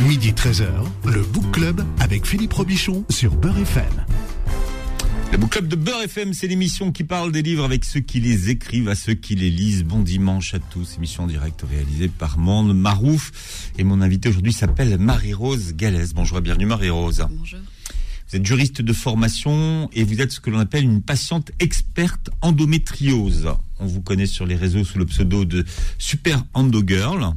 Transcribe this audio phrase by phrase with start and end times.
[0.00, 0.66] Midi 13h,
[1.06, 4.04] le Book Club avec Philippe Robichon sur Beurre FM.
[5.32, 8.20] Le Book Club de Beurre FM, c'est l'émission qui parle des livres avec ceux qui
[8.20, 9.84] les écrivent, à ceux qui les lisent.
[9.84, 10.96] Bon dimanche à tous.
[10.98, 13.70] Émission en direct réalisée par Monde Marouf.
[13.78, 16.12] Et mon invité aujourd'hui s'appelle Marie-Rose Galès.
[16.12, 17.26] Bonjour et bienvenue Marie-Rose.
[17.30, 17.60] Bonjour.
[18.28, 22.28] Vous êtes juriste de formation et vous êtes ce que l'on appelle une patiente experte
[22.42, 23.48] endométriose.
[23.78, 25.64] On vous connaît sur les réseaux sous le pseudo de
[25.96, 27.32] Super Endo Girl.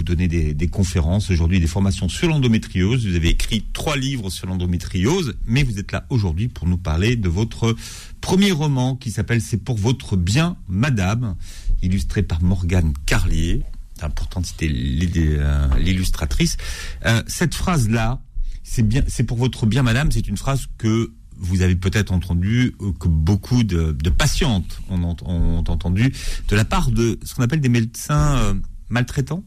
[0.00, 3.06] Vous donnez des, conférences aujourd'hui, des formations sur l'endométriose.
[3.06, 7.16] Vous avez écrit trois livres sur l'endométriose, mais vous êtes là aujourd'hui pour nous parler
[7.16, 7.76] de votre
[8.22, 11.36] premier roman qui s'appelle C'est pour votre bien, Madame,
[11.82, 13.62] illustré par Morgane Carlier.
[13.94, 16.56] C'est important de citer l'illustratrice.
[17.04, 18.22] Euh, cette phrase-là,
[18.62, 20.10] c'est bien, c'est pour votre bien, Madame.
[20.12, 25.58] C'est une phrase que vous avez peut-être entendu, euh, que beaucoup de, patientes ont, ont,
[25.68, 26.10] entendu
[26.48, 28.54] de la part de ce qu'on appelle des médecins euh,
[28.88, 29.44] maltraitants.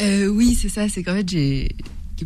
[0.00, 0.88] Euh, oui, c'est ça.
[0.88, 1.68] C'est qu'en fait, j'ai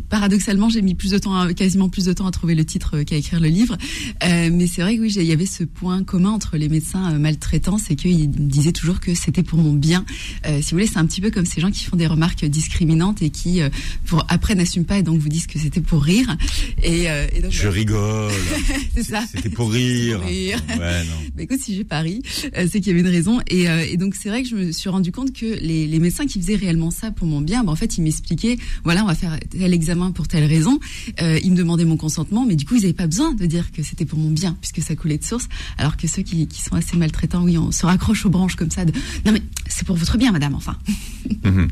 [0.09, 3.01] paradoxalement, j'ai mis plus de temps, à, quasiment plus de temps à trouver le titre
[3.03, 3.77] qu'à écrire le livre.
[4.23, 7.13] Euh, mais c'est vrai que oui, il y avait ce point commun entre les médecins
[7.13, 10.05] euh, maltraitants, c'est qu'ils disaient toujours que c'était pour mon bien.
[10.45, 12.45] Euh, si vous voulez, c'est un petit peu comme ces gens qui font des remarques
[12.45, 13.69] discriminantes et qui, euh,
[14.05, 16.37] pour, après, n'assument pas et donc vous disent que c'était pour rire.
[16.83, 18.31] Et, euh, et donc, Je rigole.
[18.95, 19.23] c'est ça.
[19.31, 20.19] C'était pour rire.
[20.19, 20.59] Pour rire.
[20.69, 21.15] Ouais, non.
[21.35, 22.21] Bah, écoute, si j'ai pas ri,
[22.57, 23.39] euh, c'est qu'il y avait une raison.
[23.47, 25.99] Et, euh, et donc c'est vrai que je me suis rendu compte que les, les
[25.99, 29.07] médecins qui faisaient réellement ça pour mon bien, bah, en fait, ils m'expliquaient, voilà, on
[29.07, 29.37] va faire
[29.79, 30.79] examen pour telle raison.
[31.21, 33.71] Euh, ils me demandaient mon consentement, mais du coup, ils n'avaient pas besoin de dire
[33.71, 35.47] que c'était pour mon bien, puisque ça coulait de source.
[35.77, 38.71] Alors que ceux qui, qui sont assez maltraitants, oui, on se raccroche aux branches comme
[38.71, 38.85] ça.
[38.85, 38.91] De,
[39.25, 40.53] non mais c'est pour votre bien, madame.
[40.55, 40.75] Enfin.
[41.43, 41.67] Mhm.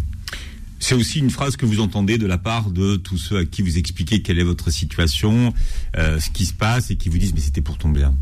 [0.80, 3.64] C'est aussi une phrase que vous entendez de la part de tous ceux à qui
[3.64, 5.52] vous expliquez quelle est votre situation,
[5.98, 8.14] euh, ce qui se passe, et qui vous disent mais c'était pour ton bien.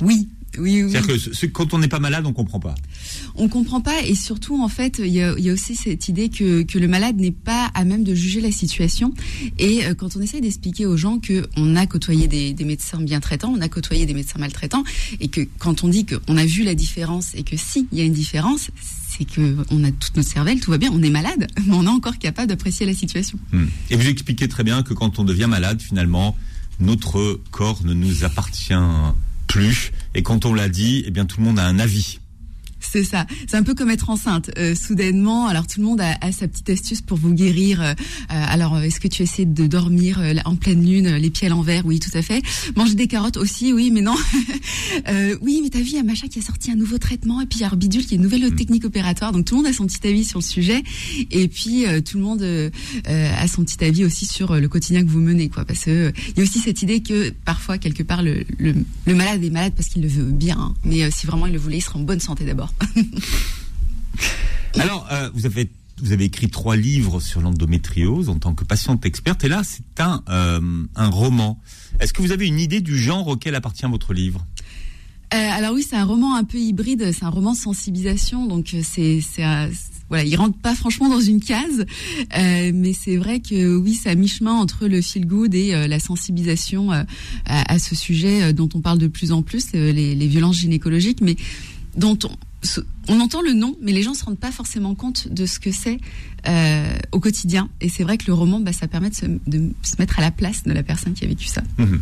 [0.00, 0.90] Oui, oui, oui.
[0.90, 2.74] C'est-à-dire que ce- quand on n'est pas malade, on comprend pas.
[3.34, 6.78] On comprend pas et surtout en fait il y a, aussi cette idée que, que
[6.78, 9.12] le malade n'est pas à même de juger la situation
[9.58, 13.00] et euh, quand on essaie d'expliquer aux gens que on a côtoyé des, des médecins
[13.00, 14.84] bien traitants, on a côtoyé des médecins maltraitants
[15.20, 18.02] et que quand on dit qu'on a vu la différence et que si il y
[18.02, 18.70] a une différence
[19.16, 21.84] c'est que on a toute notre cervelle, tout va bien, on est malade, mais on
[21.84, 23.38] est encore capable d'apprécier la situation.
[23.52, 23.66] Hmm.
[23.90, 26.36] Et vous expliquez très bien que quand on devient malade, finalement,
[26.80, 28.74] notre corps ne nous appartient
[29.46, 29.92] plus.
[30.14, 32.18] Et quand on l'a dit, eh bien tout le monde a un avis.
[32.80, 33.26] C'est ça.
[33.46, 34.50] C'est un peu comme être enceinte.
[34.58, 37.80] Euh, soudainement, alors tout le monde a, a sa petite astuce pour vous guérir.
[37.80, 37.94] Euh,
[38.30, 41.50] alors, euh, est-ce que tu essaies de dormir euh, en pleine lune, les pieds à
[41.50, 41.84] l'envers?
[41.86, 42.42] Oui, tout à fait.
[42.76, 44.16] Manger des carottes aussi, oui, mais non.
[45.42, 47.46] Oui, mais t'as vu, il y a machin qui a sorti un nouveau traitement, et
[47.46, 49.32] puis il y a Bidule qui est une nouvelle technique opératoire.
[49.32, 50.82] Donc tout le monde a son petit avis sur le sujet,
[51.30, 52.70] et puis tout le monde
[53.06, 55.64] a son petit avis aussi sur le quotidien que vous menez, quoi.
[55.64, 58.74] Parce que il y a aussi cette idée que parfois quelque part le, le,
[59.06, 60.74] le malade est malade parce qu'il le veut bien, hein.
[60.84, 62.65] mais si vraiment il le voulait, il serait en bonne santé d'abord.
[64.78, 65.70] Alors, euh, vous avez
[66.02, 70.00] vous avez écrit trois livres sur l'endométriose en tant que patiente experte, et là, c'est
[70.00, 70.60] un euh,
[70.94, 71.58] un roman.
[72.00, 74.44] Est-ce que vous avez une idée du genre auquel appartient votre livre?
[75.34, 78.76] Euh, alors oui, c'est un roman un peu hybride, c'est un roman de sensibilisation, donc
[78.82, 79.20] c'est
[80.08, 81.84] voilà, il rentre pas franchement dans une case,
[82.38, 85.88] euh, mais c'est vrai que oui, c'est à mi-chemin entre le feel good et euh,
[85.88, 87.06] la sensibilisation à,
[87.44, 91.34] à ce sujet dont on parle de plus en plus, les, les violences gynécologiques, mais
[91.96, 92.18] dont
[93.08, 95.72] on, entend le nom, mais les gens se rendent pas forcément compte de ce que
[95.72, 95.98] c'est
[96.46, 97.68] euh, au quotidien.
[97.80, 100.22] Et c'est vrai que le roman, bah, ça permet de se, de se mettre à
[100.22, 101.62] la place de la personne qui a vécu ça.
[101.78, 102.00] Mhm.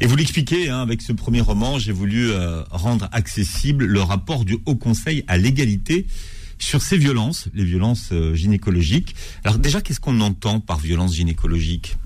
[0.00, 4.44] Et vous l'expliquez, hein, avec ce premier roman, j'ai voulu euh, rendre accessible le rapport
[4.44, 6.06] du Haut Conseil à l'égalité
[6.58, 9.14] sur ces violences, les violences euh, gynécologiques.
[9.44, 11.96] Alors déjà, qu'est-ce qu'on entend par violence gynécologique?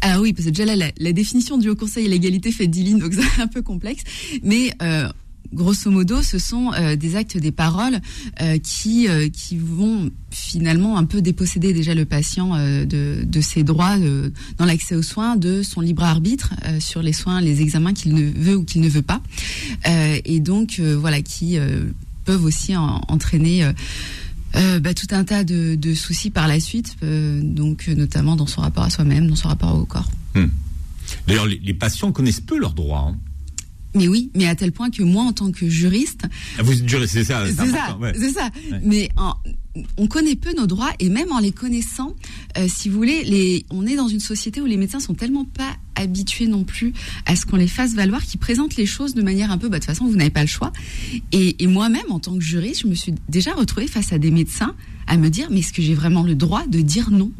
[0.00, 2.66] Alors oui, parce que déjà là, la, la définition du Haut Conseil à l'égalité fait
[2.66, 4.02] 10 lignes, donc c'est un peu complexe.
[4.42, 5.08] Mais euh,
[5.52, 8.00] grosso modo, ce sont euh, des actes, des paroles
[8.40, 13.62] euh, qui euh, qui vont finalement un peu déposséder déjà le patient de, de ses
[13.64, 13.96] droits
[14.58, 18.30] dans l'accès aux soins, de son libre arbitre sur les soins, les examens qu'il ne
[18.30, 19.22] veut ou qu'il ne veut pas,
[19.86, 21.56] et donc voilà qui
[22.26, 23.66] peuvent aussi en- entraîner.
[24.54, 28.84] bah, tout un tas de, de soucis par la suite, donc notamment dans son rapport
[28.84, 30.10] à soi-même, dans son rapport au corps.
[31.26, 33.08] D'ailleurs, les, les patients connaissent peu leurs droits.
[33.12, 33.16] hein.
[33.94, 36.22] Mais oui, mais à tel point que moi, en tant que juriste,
[36.58, 38.12] Ah, Vous jurez, c'est ça, c'est ça, ouais.
[38.18, 38.50] c'est ça.
[38.70, 38.80] Ouais.
[38.84, 39.34] Mais en-
[39.96, 42.14] on connaît peu nos droits et même en les connaissant,
[42.58, 45.44] euh, si vous voulez, les, on est dans une société où les médecins sont tellement
[45.44, 46.92] pas habitués non plus
[47.26, 49.78] à ce qu'on les fasse valoir, qu'ils présentent les choses de manière un peu, bah,
[49.78, 50.72] de toute façon, vous n'avez pas le choix.
[51.32, 54.30] Et, et moi-même, en tant que juriste, je me suis déjà retrouvée face à des
[54.32, 54.74] médecins
[55.06, 57.30] à me dire, mais est-ce que j'ai vraiment le droit de dire non?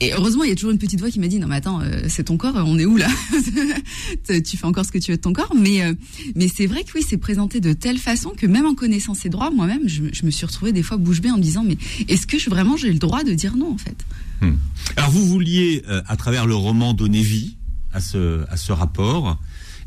[0.00, 1.80] Et heureusement, il y a toujours une petite voix qui m'a dit non mais attends,
[1.80, 3.08] euh, c'est ton corps, on est où là
[4.44, 5.94] Tu fais encore ce que tu veux de ton corps, mais euh,
[6.36, 9.28] mais c'est vrai que oui, c'est présenté de telle façon que même en connaissant ses
[9.28, 11.78] droits, moi-même, je, me suis retrouvée des fois bouche bée en me disant mais
[12.08, 13.96] est-ce que je, vraiment j'ai le droit de dire non en fait
[14.40, 14.54] hmm.
[14.96, 17.56] Alors vous vouliez euh, à travers le roman donner vie
[17.92, 19.38] à ce à ce rapport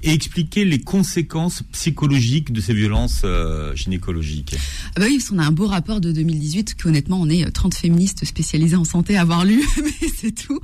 [0.04, 4.56] et expliquer les conséquences psychologiques de ces violences euh, gynécologiques.
[4.96, 7.74] Ah bah oui, parce qu'on a un beau rapport de 2018 qu'honnêtement, on est 30
[7.74, 10.60] euh, féministes spécialisées en santé à avoir lu, mais c'est tout.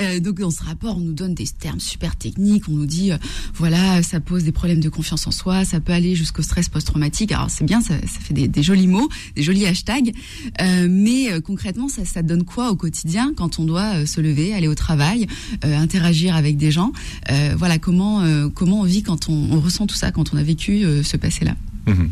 [0.00, 3.10] Euh, donc dans ce rapport, on nous donne des termes super techniques, on nous dit,
[3.54, 7.32] voilà, ça pose des problèmes de confiance en soi, ça peut aller jusqu'au stress post-traumatique.
[7.32, 10.12] Alors c'est bien, ça, fait des, des, jolis mots, des jolis hashtags,
[10.88, 14.74] mais concrètement, ça, ça donne quoi au quotidien quand on doit se lever, aller au
[14.74, 15.26] travail,
[15.62, 16.92] interagir avec des gens?
[17.56, 18.22] Voilà, comment,
[18.54, 21.56] comment on vit quand on, ressent tout ça, quand on a vécu euh, ce passé-là.
[21.86, 22.10] Mhm.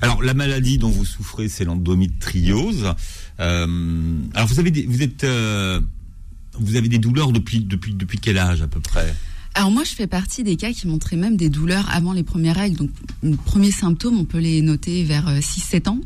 [0.00, 2.94] Alors la maladie dont vous souffrez, c'est l'endométriose.
[3.40, 5.80] Euh, alors vous avez des, vous êtes euh,
[6.58, 9.14] vous avez des douleurs depuis depuis depuis quel âge à peu près?
[9.54, 12.56] Alors moi, je fais partie des cas qui montraient même des douleurs avant les premières
[12.56, 12.76] règles.
[12.76, 12.90] Donc,
[13.22, 16.00] les premiers symptômes, on peut les noter vers 6-7 ans.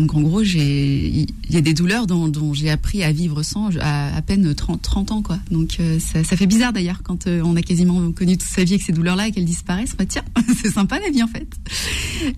[0.00, 4.14] Donc en gros, il y a des douleurs dont, j'ai appris à vivre sans à,
[4.16, 5.22] à peine 30, 30 ans.
[5.22, 5.38] quoi.
[5.50, 8.74] Donc euh, ça, fait bizarre d'ailleurs quand euh, on a quasiment connu toute sa vie
[8.74, 9.96] avec ces douleurs-là et qu'elles disparaissent.
[9.96, 10.24] Bah, tiens,
[10.62, 11.48] c'est sympa la vie en fait.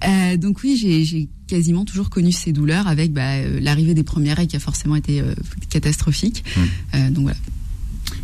[0.05, 4.51] Euh, donc oui, j'ai quasiment toujours connu ces douleurs avec bah, l'arrivée des premières règles
[4.51, 5.23] qui a forcément été
[5.69, 6.43] catastrophique.
[6.57, 7.11] Mmh.
[7.11, 7.39] donc voilà.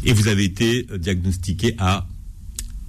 [0.05, 2.07] Et vous avez été diagnostiqué à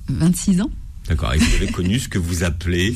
[0.10, 0.72] 26 ans.
[1.08, 2.94] D'accord, et vous avez connu ce que vous appelez,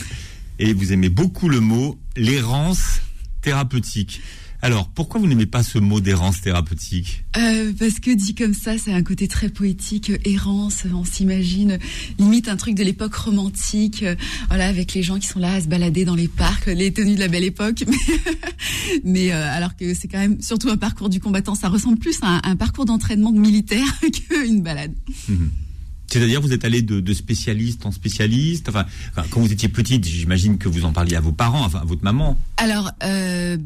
[0.60, 3.02] et vous aimez beaucoup le mot, l'errance
[3.42, 4.22] thérapeutique.
[4.64, 7.26] Alors, pourquoi vous n'aimez pas ce mot d'errance thérapeutique?
[7.36, 11.80] Euh, Parce que dit comme ça, c'est un côté très poétique, euh, errance, on s'imagine
[12.18, 14.16] limite un truc de l'époque romantique, euh,
[14.48, 17.16] voilà, avec les gens qui sont là à se balader dans les parcs, les tenues
[17.16, 17.84] de la belle époque.
[19.04, 22.48] Mais, alors que c'est quand même surtout un parcours du combattant, ça ressemble plus à
[22.48, 23.86] un, parcours d'entraînement de militaire
[24.30, 24.94] qu'une balade.
[25.28, 25.50] Mhm.
[26.14, 28.70] C'est-à-dire, vous êtes allé de, spécialiste en spécialiste.
[28.70, 28.86] Enfin,
[29.32, 32.04] quand vous étiez petite, j'imagine que vous en parliez à vos parents, enfin à votre
[32.04, 32.38] maman.
[32.58, 33.58] Alors, euh,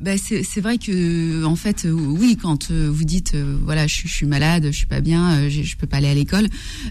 [0.00, 4.08] bah, c'est vrai que en fait euh, oui quand euh, vous dites euh, voilà je,
[4.08, 6.48] suis malade je suis pas bien je, je peux pas aller à l'école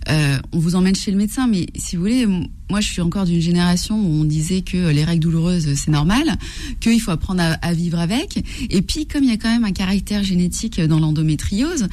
[0.08, 1.48] on vous emmène chez le médecin.
[1.48, 2.26] Mais si vous voulez
[2.70, 6.38] moi je suis encore d'une génération où on disait que les règles douloureuses c'est normal
[6.80, 8.44] qu'il faut apprendre à, vivre avec.
[8.70, 11.88] Et puis comme il y a quand même un caractère génétique dans l'endométriose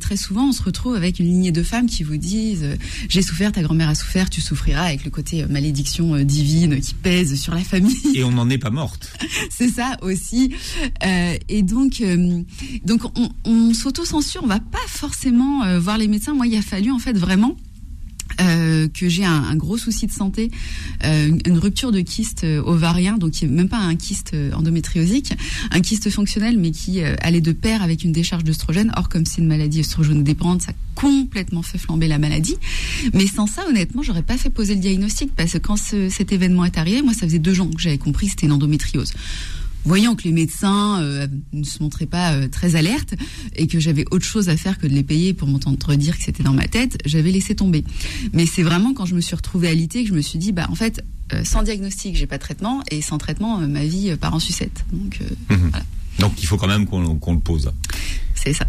[0.00, 2.66] très souvent on se retrouve avec une lignée de femmes qui vous disent
[3.08, 7.40] j'ai souffert ta grand-mère a souffert tu souffriras avec le côté malédiction divine qui pèse
[7.40, 7.94] sur la famille.
[8.14, 9.12] Et on n'en est pas morte.
[9.50, 10.23] C'est ça aussi
[11.04, 12.42] euh, et donc, euh,
[12.84, 16.34] donc on, on s'auto-censure, on va pas forcément euh, voir les médecins.
[16.34, 17.56] Moi, il a fallu en fait vraiment
[18.40, 20.50] euh, que j'ai un, gros souci de santé,
[21.02, 25.32] une, rupture de kyste ovarien, donc qui est même pas un kyste endométriosique,
[25.70, 28.92] un kyste fonctionnel, mais qui allait de pair avec une décharge d'œstrogène.
[28.96, 32.56] Or, comme c'est une maladie œstrogène-dépendante, ça a complètement fait flamber la maladie.
[33.12, 36.32] Mais sans ça, honnêtement, j'aurais pas fait poser le diagnostic parce que quand ce, cet
[36.32, 39.12] événement est arrivé, moi, ça faisait deux ans que j'avais compris que c'était une endométriose
[39.84, 43.14] voyant que les médecins euh, ne se montraient pas euh, très alertes
[43.56, 46.24] et que j'avais autre chose à faire que de les payer pour m'entendre dire que
[46.24, 47.84] c'était dans ma tête, j'avais laissé tomber.
[48.32, 50.66] Mais c'est vraiment quand je me suis retrouvée alitée que je me suis dit, bah
[50.70, 54.34] en fait, euh, sans diagnostic, j'ai pas de traitement et sans traitement, ma vie part
[54.34, 54.84] en sucette.
[54.92, 55.20] Donc,
[55.50, 55.70] mhm.
[56.18, 57.70] Donc il faut quand même qu'on le pose.
[58.34, 58.66] C'est ça.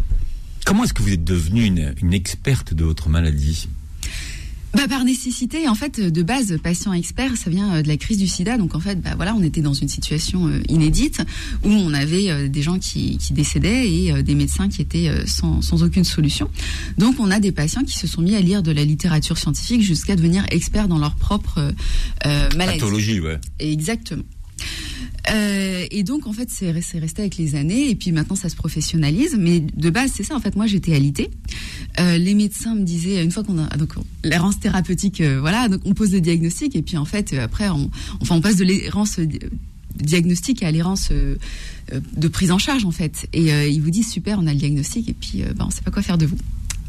[0.65, 3.67] Comment est-ce que vous êtes devenue une, une experte de votre maladie?
[4.75, 8.17] Bah, par nécessité, en fait, de base, patient expert, ça vient euh, de la crise
[8.17, 8.57] du sida.
[8.57, 11.21] Donc, en fait, bah, voilà, on était dans une situation euh, inédite
[11.63, 15.61] où on avait euh, des gens qui, qui décédaient et des médecins qui étaient sans,
[15.61, 16.49] sans, aucune solution.
[16.97, 19.81] Donc, on a des patients qui se sont mis à lire de la littérature scientifique
[19.81, 21.73] jusqu'à devenir experts dans leur propre
[22.55, 22.79] maladie.
[22.79, 23.39] Pathologie, ouais.
[23.59, 24.23] Exactement.
[25.31, 27.89] Euh, et donc, en fait, c'est resté avec les années.
[27.89, 29.35] Et puis maintenant, ça se professionnalise.
[29.39, 30.35] Mais de base, c'est ça.
[30.35, 31.29] En fait, moi, j'étais alitée.
[31.99, 33.93] Euh, les médecins me disaient, une fois qu'on a donc
[34.23, 36.75] l'errance thérapeutique, euh, voilà, donc on pose le diagnostic.
[36.75, 37.89] Et puis, en fait, après, on,
[38.21, 39.19] enfin, on passe de l'errance
[39.95, 43.27] diagnostic à l'errance de prise en charge, en fait.
[43.33, 45.09] Et ils vous disent, super, on a le diagnostic.
[45.09, 46.37] Et puis, ben, on sait pas quoi faire de vous.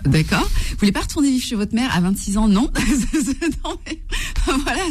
[0.05, 0.49] D'accord?
[0.71, 2.49] Vous voulez pas retourner vivre chez votre mère à 26 ans?
[2.49, 2.71] Non.
[3.65, 4.01] non mais,
[4.65, 4.83] voilà.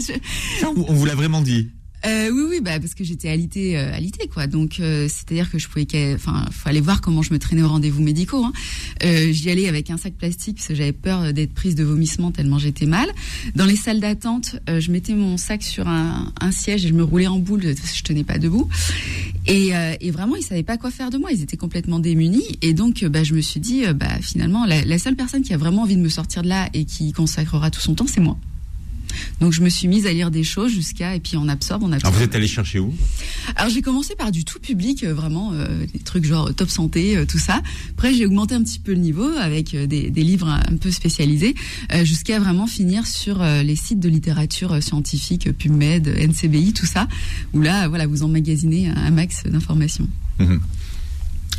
[0.76, 1.70] On vous l'a vraiment dit
[2.06, 4.48] euh, oui, oui, bah parce que j'étais alité, euh, alité quoi.
[4.48, 8.02] Donc euh, c'est-à-dire que je pouvais, enfin, fallait voir comment je me traînais aux rendez-vous
[8.02, 8.44] médicaux.
[8.44, 8.54] Hein.
[9.04, 12.32] Euh, J'y allais avec un sac plastique parce que j'avais peur d'être prise de vomissement
[12.32, 13.10] tellement j'étais mal.
[13.56, 16.94] Dans les salles d'attente, euh, je mettais mon sac sur un, un, siège et je
[16.94, 18.70] me roulais en boule je tenais pas debout.
[19.48, 21.32] Et, euh, et, vraiment, ils savaient pas quoi faire de moi.
[21.32, 22.58] Ils étaient complètement démunis.
[22.62, 25.58] Et donc, bah, je me suis dit, bah finalement, la, la seule personne qui a
[25.58, 28.38] vraiment envie de me sortir de là et qui consacrera tout son temps, c'est moi.
[29.42, 31.92] Donc je me suis mise à lire des choses jusqu'à et puis on absorbe, on
[31.92, 32.06] absorbe.
[32.14, 32.94] Alors vous êtes allé chercher où?
[33.58, 37.18] Alors j'ai commencé par du tout public, euh, vraiment euh, des trucs genre top santé,
[37.18, 37.62] euh, tout ça.
[37.92, 40.90] Après j'ai augmenté un petit peu le niveau avec euh, des, des livres un peu
[40.90, 41.54] spécialisés,
[41.94, 46.86] euh, jusqu'à vraiment finir sur euh, les sites de littérature euh, scientifique, PubMed, NCBI, tout
[46.86, 47.08] ça,
[47.54, 50.08] où là voilà vous emmagasinez un, un max d'informations.
[50.40, 50.62] Mhm.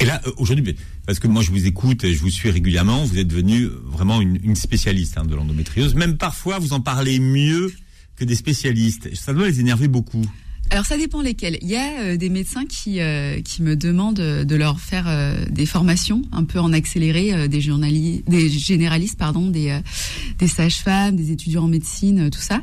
[0.01, 2.51] Et là, euh, aujourd'hui, mais- parce que moi je vous écoute et je vous suis
[2.51, 5.95] régulièrement, vous êtes devenu vraiment une, spécialiste hein, de l'endométriose.
[5.95, 7.73] Même parfois, vous en parlez mieux
[8.17, 9.15] que des spécialistes.
[9.15, 10.25] Ça doit les énerver beaucoup.
[10.71, 11.59] Alors ça dépend lesquels.
[11.63, 15.45] Il y a euh, des médecins qui euh, qui me demandent de leur faire euh,
[15.51, 19.81] des formations un peu en accéléré, euh, des journalistes, des généralistes pardon, des euh,
[20.39, 22.63] des sages-femmes, des étudiants en médecine, euh, tout ça,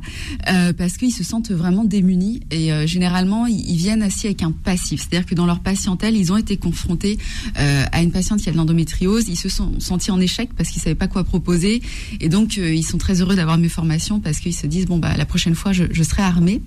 [0.52, 4.52] euh, parce qu'ils se sentent vraiment démunis et euh, généralement ils, viennent assis avec un
[4.52, 7.18] passif, c'est-à-dire que dans leur patientèle ils ont été confrontés
[7.58, 10.70] euh, à une patiente qui a de l'endométriose, ils se sont sentis en échec parce
[10.70, 11.82] qu'ils savaient pas quoi proposer
[12.20, 15.00] et donc euh, ils sont très heureux d'avoir mes formations parce qu'ils se disent bon
[15.00, 16.62] bah la prochaine fois je, je serai armée.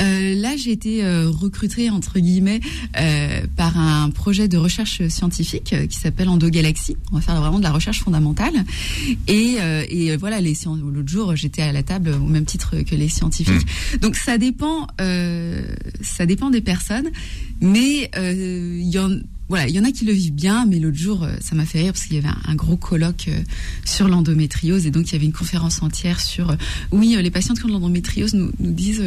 [0.00, 2.60] Euh, j'ai été euh, recrutée entre guillemets
[2.98, 6.96] euh, par un projet de recherche scientifique euh, qui s'appelle EndoGalaxy.
[7.12, 8.64] On va faire vraiment de la recherche fondamentale.
[9.28, 9.56] Et,
[9.88, 13.66] et voilà, les l'autre jour, j'étais à la table au même titre que les scientifiques.
[14.00, 17.10] Donc ça dépend, ça dépend des personnes,
[17.60, 19.10] mais il y en
[19.48, 21.66] voilà, il y en a qui le vivent bien, mais l'autre jour, euh, ça m'a
[21.66, 23.38] fait rire parce qu'il y avait un, un gros colloque euh,
[23.84, 26.56] sur l'endométriose et donc il y avait une conférence entière sur euh,
[26.92, 29.02] oui, les patientes qui ont de l'endométriose nous, nous disent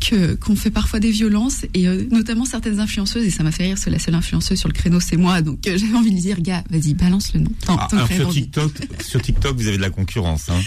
[0.00, 3.74] que qu'on fait parfois des violences et notamment certaines influenceuses et ça m'a fait rire
[3.76, 6.40] parce que la seule influenceuse sur le créneau c'est moi donc j'avais envie de dire
[6.40, 7.50] gars, vas-y, balance le nom.
[7.64, 8.30] Tant- Ah, tant alors.
[8.32, 8.72] TikTok,
[9.02, 10.48] sur TikTok, vous avez de la concurrence.
[10.50, 10.60] Hein.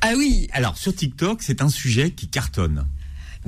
[0.00, 2.84] Ah oui, Alors sur TikTok, c'est un sujet qui cartonne.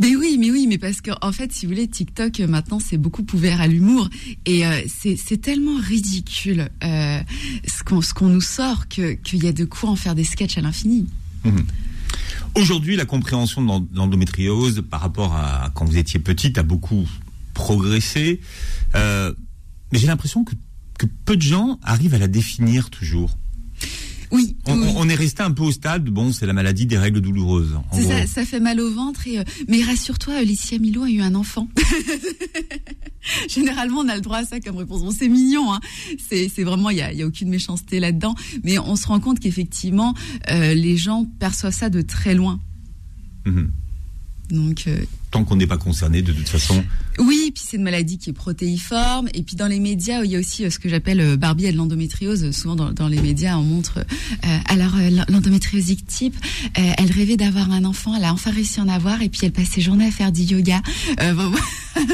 [0.00, 2.80] Mais oui, mais oui, mais parce que en fait, si vous voulez, TikTok euh, maintenant
[2.80, 4.08] c'est beaucoup ouvert à l'humour
[4.46, 7.20] et euh, c'est tellement ridicule euh,
[7.66, 10.62] ce qu'on nous sort que qu'il y a de quoi en faire des sketchs à
[10.62, 11.06] l'infini.
[12.54, 16.62] Aujourd'hui, la compréhension de l'en- de l'endométriose par rapport à quand vous étiez petite a
[16.62, 17.06] beaucoup
[17.54, 18.40] progressé.
[18.94, 20.54] Mais j'ai l'impression que,
[20.98, 23.36] que peu de gens arrivent à la définir toujours.
[24.32, 24.86] Oui, On, oui.
[24.94, 27.74] on- on est resté un peu au stade, bon, c'est la maladie des règles douloureuses.
[27.92, 29.26] ça, ça fait mal au ventre.
[29.26, 31.68] Et, euh, mais rassure-toi, Alicia Milo a eu un enfant.
[33.48, 35.02] Généralement, on a le droit à ça comme réponse.
[35.02, 35.80] Bon, c'est mignon, hein.
[36.28, 38.34] c'est vraiment, il y a, y a aucune méchanceté là-dedans.
[38.64, 40.14] Mais on se rend compte qu'effectivement,
[40.50, 42.60] euh, les gens perçoivent ça de très loin.
[43.46, 43.70] Mhm.
[44.50, 44.98] Donc, euh,
[45.30, 46.82] Tant qu'on n'est pas concerné, de toute façon.
[47.18, 49.28] Oui, puis c'est une maladie qui est protéiforme.
[49.32, 51.66] Et puis dans les médias, il y a aussi euh, ce que j'appelle euh, Barbie
[51.68, 52.50] a de l'endométriose.
[52.50, 54.94] Souvent dans, dans les médias, on montre euh, alors
[55.28, 56.34] l'endométriosique type,
[56.78, 59.40] euh, elle rêvait d'avoir un enfant, elle a enfin réussi à en avoir, et puis
[59.44, 60.82] elle passe ses journées à faire du yoga.
[61.20, 61.52] Euh, bon,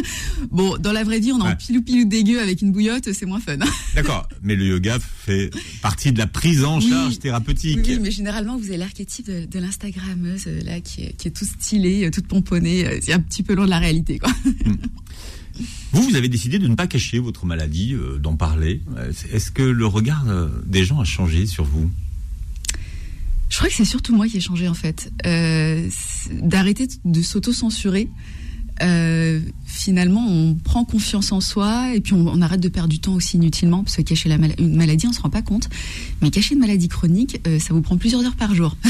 [0.51, 1.53] bon, dans la vraie vie, on est Ouais.
[1.53, 3.57] en pilou pilou dégueu avec une bouillotte, c'est moins fun.
[3.95, 7.79] D'accord, mais le yoga fait partie de la prise en charge Oui, thérapeutique.
[7.87, 11.45] oui, mais généralement, vous avez l'archétype de, de l'instagrammeuse là qui est, qui est tout
[11.45, 13.01] stylé, euh, toute pomponnée.
[13.07, 14.33] C'est un petit peu loin de la réalité, quoi.
[15.93, 18.83] Vous, vous avez décidé de ne pas cacher votre maladie, euh, d'en parler.
[18.97, 21.89] Euh, Est-ce que le regard euh, des gens a changé sur vous?
[23.49, 25.13] Je crois que c'est surtout moi qui ai changé en fait.
[25.25, 25.89] Euh,
[26.33, 28.09] D'arrêter de s'auto-censurer.
[28.83, 32.99] Euh, finalement, on prend confiance en soi et puis on, on arrête de perdre du
[32.99, 35.69] temps aussi inutilement parce que cacher la mal- une maladie, on se rend pas compte.
[36.23, 38.77] Mais cacher une maladie chronique, euh, ça vous prend plusieurs heures par jour.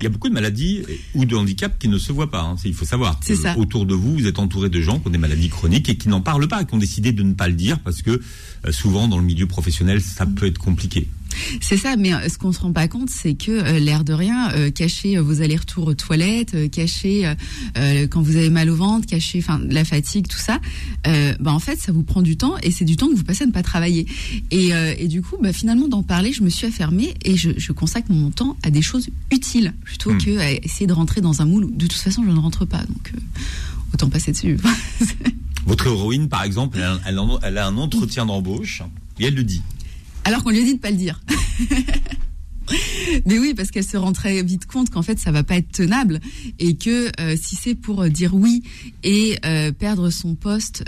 [0.00, 2.42] Il y a beaucoup de maladies euh, ou de handicaps qui ne se voient pas.
[2.42, 2.56] hein.
[2.64, 3.18] Il faut savoir.
[3.22, 3.56] C'est que ça.
[3.58, 6.08] Autour de vous, vous êtes entouré de gens qui ont des maladies chroniques et qui
[6.08, 8.10] n'en parlent pas, qui ont décidé de ne pas le dire parce que
[8.66, 11.08] euh, souvent dans le milieu professionnel, ça peut être compliqué.
[11.60, 14.12] C'est ça, mais euh, ce qu'on se rend pas compte, c'est que euh, l'air de
[14.12, 17.34] rien, euh, cacher vos allers-retours aux toilettes, euh, cacher
[18.10, 20.60] quand vous avez mal au ventre, cacher, enfin, la fatigue, tout ça,
[21.04, 23.44] bah en fait, ça vous prend du temps et c'est du temps que vous passez
[23.44, 24.06] à ne pas travailler.
[24.50, 27.72] Et, et du coup, bah, finalement, d'en parler, je me suis affermée et je, je
[27.72, 30.18] consacre mon temps à des choses utiles plutôt Hmm.
[30.18, 31.64] que à essayer de rentrer dans un moule.
[31.64, 33.12] où, De toute façon, je ne rentre pas, donc
[33.92, 34.58] autant passer dessus.
[35.66, 38.82] Votre héroïne, par exemple, a, elle a un entretien d'embauche
[39.18, 39.62] et elle le dit.
[40.24, 41.20] Alors qu'on lui a dit de pas le dire.
[43.26, 45.70] Mais oui, parce qu'elle se rend très vite compte qu'en fait, ça va pas être
[45.70, 46.18] tenable
[46.58, 48.62] et que euh, si c'est pour euh, dire oui
[49.02, 50.82] et euh, perdre son poste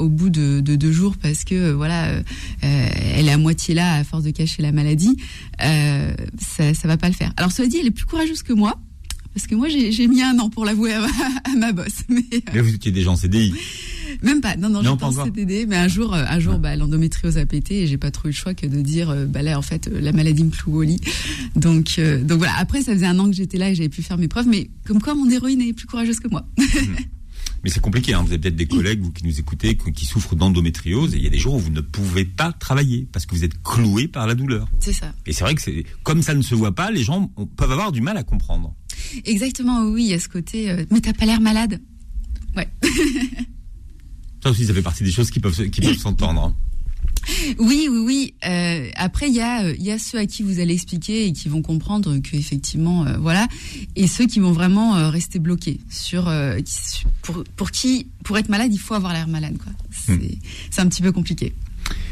[0.00, 2.10] au bout de, de deux jours parce que voilà,
[2.60, 5.16] elle est à moitié là à force de cacher la maladie,
[5.60, 7.32] ça, ça va pas le faire.
[7.36, 8.78] Alors cela dit, elle est plus courageuse que moi.
[9.32, 11.06] Parce que moi, j'ai mis un an pour l'avouer à, ma-
[11.44, 11.92] à ma boss.
[12.08, 12.22] Mais,
[12.54, 13.52] Mais vous étiez déjà en CDI.
[14.22, 14.56] Même pas.
[14.56, 15.24] Non, non, Non, j'étais en.
[15.24, 18.28] CDD, mais un jour, euh, un jour, bah, l'endométriose a pété et j'ai pas trop
[18.28, 20.50] eu le choix que de dire, euh, bah là, en fait, euh, la maladie me
[20.50, 21.00] cloue au lit.
[21.54, 22.54] Donc, euh, donc voilà.
[22.58, 24.70] Après, ça faisait un an que j'étais là et j'avais pu faire mes preuves, mais
[24.86, 26.46] comme quoi, mon héroïne est plus courageuse que moi.
[27.64, 28.14] Mais c'est compliqué.
[28.14, 28.22] Hein.
[28.22, 31.26] Vous avez peut-être des collègues, vous qui nous écoutez, qui souffrent d'endométriose et il y
[31.26, 34.28] a des jours où vous ne pouvez pas travailler parce que vous êtes cloué par
[34.28, 34.68] la douleur.
[34.78, 35.12] C'est ça.
[35.26, 37.90] Et c'est vrai que c'est comme ça ne se voit pas, les gens peuvent avoir
[37.90, 38.72] du mal à comprendre.
[39.24, 40.70] Exactement, oui, il y a ce côté.
[40.70, 41.80] euh, mais t'as pas l'air malade?
[42.56, 42.68] Ouais.
[44.46, 46.40] Ça aussi, ça fait partie des choses qui peuvent, qui peuvent s'entendre.
[46.40, 46.54] hein.
[47.58, 48.34] Oui, oui, oui.
[48.46, 51.32] Euh, après, il y a, euh, y a ceux à qui vous allez expliquer et
[51.32, 53.48] qui vont comprendre que effectivement, euh, voilà,
[53.96, 56.32] et ceux qui vont vraiment euh, rester bloqués sur
[57.22, 59.72] pour pour qui pour être malade, il faut avoir l'air malade, quoi.
[59.90, 60.38] C'est
[60.70, 61.52] c'est un petit peu compliqué.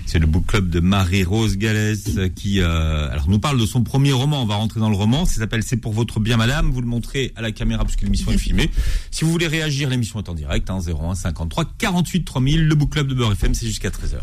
[0.06, 3.82] C'est le book club de Marie-Rose Gallès euh, qui euh, alors nous parle de son
[3.82, 4.42] premier roman.
[4.42, 5.24] On va rentrer dans le roman.
[5.24, 6.70] Ça s'appelle C'est pour votre bien, madame.
[6.70, 8.70] Vous le montrez à la caméra puisque l'émission est filmée.
[9.10, 10.70] Si vous voulez réagir, l'émission est en direct.
[10.70, 12.66] Hein, 01 53 48 3000.
[12.66, 14.18] Le book club de Beurre FM, c'est jusqu'à 13h.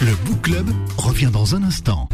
[0.00, 2.08] Le Book Club revient dans un instant.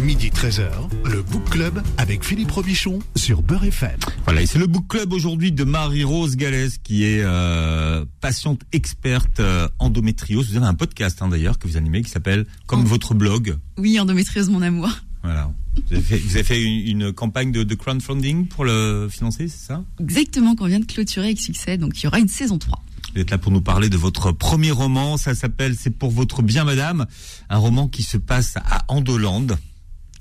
[0.00, 0.68] Midi 13h,
[1.06, 3.96] le Book Club avec Philippe Robichon sur Beurre FM.
[4.24, 9.40] Voilà, et c'est le book club aujourd'hui de Marie-Rose Gallès qui est euh, patiente experte
[9.40, 10.50] euh, endométriose.
[10.50, 12.88] Vous avez un podcast hein, d'ailleurs que vous animez qui s'appelle comme Oh.
[12.88, 13.56] votre blog.
[13.78, 14.90] Oui, endométriose, mon amour.
[15.22, 15.50] Voilà.
[15.88, 19.48] Vous avez fait, vous avez fait une, une campagne de, de crowdfunding pour le financer,
[19.48, 19.82] c'est ça?
[19.98, 21.78] Exactement, qu'on vient de clôturer avec succès.
[21.78, 22.82] Donc, il y aura une saison 3.
[23.14, 25.16] Vous êtes là pour nous parler de votre premier roman.
[25.16, 27.06] Ça s'appelle C'est pour votre bien, madame.
[27.48, 29.46] Un roman qui se passe à Andoland,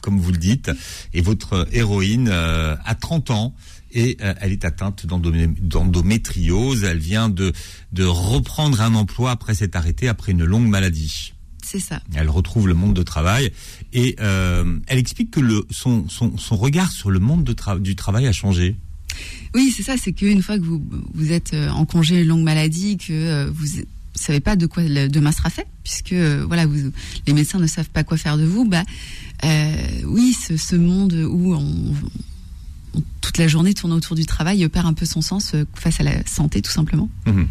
[0.06, 0.72] comme vous le dites.
[1.14, 3.56] Et votre héroïne euh, a 30 ans
[3.92, 6.84] et euh, elle est atteinte d'endomé- d'endométriose.
[6.84, 7.52] Elle vient de,
[7.92, 11.34] de reprendre un emploi après s'être arrêtée après une longue maladie.
[11.64, 12.00] C'est ça.
[12.14, 13.52] Elle retrouve le monde de travail
[13.92, 17.82] et euh, elle explique que le, son, son, son regard sur le monde de tra-
[17.82, 18.76] du travail a changé.
[19.56, 19.96] Oui, c'est ça.
[19.98, 20.84] C'est qu'une fois que vous,
[21.16, 23.66] vous êtes euh, en congé longue maladie, que vous
[24.14, 26.92] savez pas de quoi demain sera fait, puisque voilà, vous,
[27.26, 28.66] les médecins ne savent pas quoi faire de vous.
[28.66, 28.84] Bah,
[30.06, 31.94] oui, ce, ce monde où on,
[32.96, 36.00] on- toute la journée tourne autour du travail perd un peu son sens euh, face
[36.00, 37.10] à la santé, tout simplement.
[37.26, 37.48] Mhm.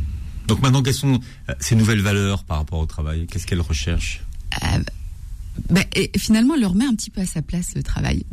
[0.48, 3.26] Donc maintenant, quelles sont euh, ses nouvelles valeurs par rapport au travail?
[3.26, 4.22] Qu'est-ce qu'elle recherche
[4.62, 4.78] Euh,
[5.70, 8.24] bah, et finalement, elle le remet un petit peu à sa place le travail.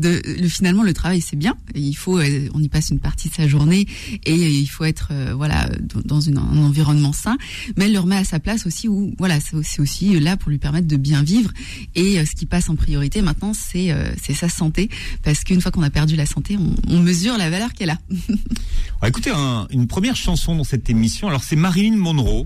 [0.47, 1.55] Finalement, le travail c'est bien.
[1.75, 3.87] Il faut, euh, on y passe une partie de sa journée
[4.25, 5.69] et euh, il faut être, euh, voilà,
[6.05, 7.37] dans- un environnement sain.
[7.77, 10.57] Mais elle le remet à sa place aussi où, voilà, c'est aussi, là pour lui
[10.57, 11.51] permettre de bien vivre.
[11.95, 13.93] Et ce qui passe en priorité maintenant, c'est
[14.33, 14.89] sa santé,
[15.23, 17.97] parce qu'une fois qu'on a perdu la santé, on, mesure la valeur qu'elle a.
[19.07, 21.27] Écouter un- une première chanson dans cette émission.
[21.27, 22.45] Alors c'est Marilyn Monroe,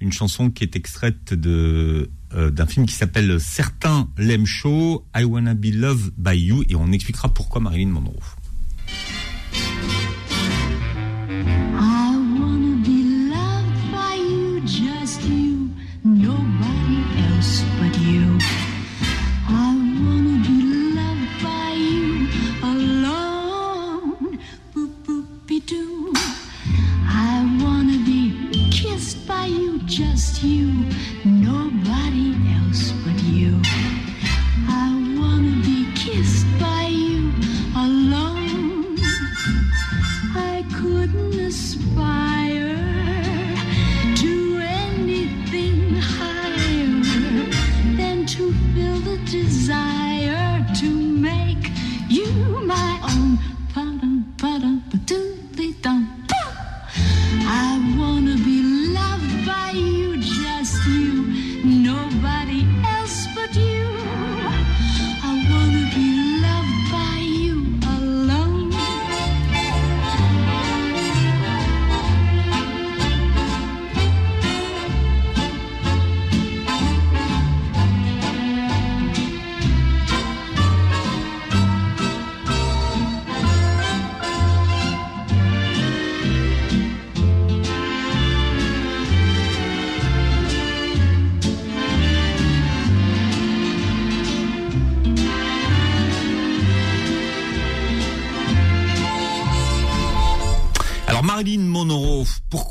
[0.00, 5.24] une chanson qui est extraite de euh, d'un film qui s'appelle Certains l'aiment chaud, I
[5.24, 8.20] Wanna Be Loved by You, et on expliquera pourquoi Marilyn Monroe.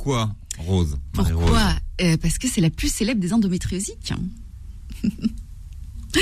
[0.03, 0.97] Pourquoi Rose.
[1.13, 4.13] Pourquoi Euh, Parce que c'est la plus célèbre des endométriosiques.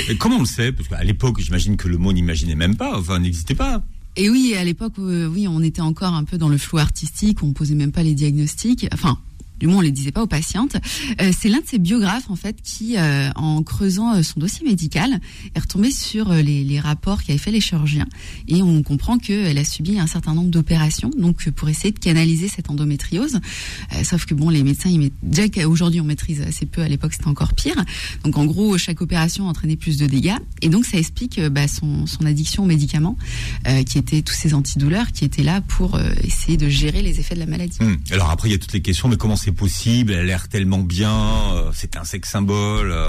[0.08, 0.70] Et comment on le sait?
[0.72, 3.84] Parce qu'à l'époque, j'imagine que le mot n'imaginait même pas, enfin n'existait pas.
[4.16, 7.42] Et oui, à l'époque, euh, oui, on était encore un peu dans le flou artistique,
[7.42, 8.86] on posait même pas les diagnostics.
[8.92, 9.18] Enfin,
[9.62, 10.74] du moins, on les disait pas aux patientes.
[11.20, 14.66] Euh, c'est l'un de ces biographes, en fait, qui, euh, en creusant euh, son dossier
[14.66, 15.20] médical,
[15.54, 18.08] est retombé sur les, les rapports qu'avaient fait les chirurgiens.
[18.48, 22.48] Et on comprend qu'elle a subi un certain nombre d'opérations, donc pour essayer de canaliser
[22.48, 23.38] cette endométriose.
[24.02, 27.28] Sauf que bon, les médecins, ils déjà qu'aujourd'hui on maîtrise assez peu, à l'époque c'était
[27.28, 27.76] encore pire.
[28.24, 30.38] Donc en gros, chaque opération entraînait plus de dégâts.
[30.60, 33.16] Et donc ça explique bah, son, son addiction aux médicaments,
[33.86, 37.40] qui étaient tous ces antidouleurs, qui étaient là pour essayer de gérer les effets de
[37.40, 37.78] la maladie.
[37.80, 37.98] Hum.
[38.10, 40.48] Alors après, il y a toutes les questions, mais comment c'est possible Elle a l'air
[40.48, 41.12] tellement bien,
[41.54, 42.90] euh, c'est un sexe symbole.
[42.92, 43.08] euh.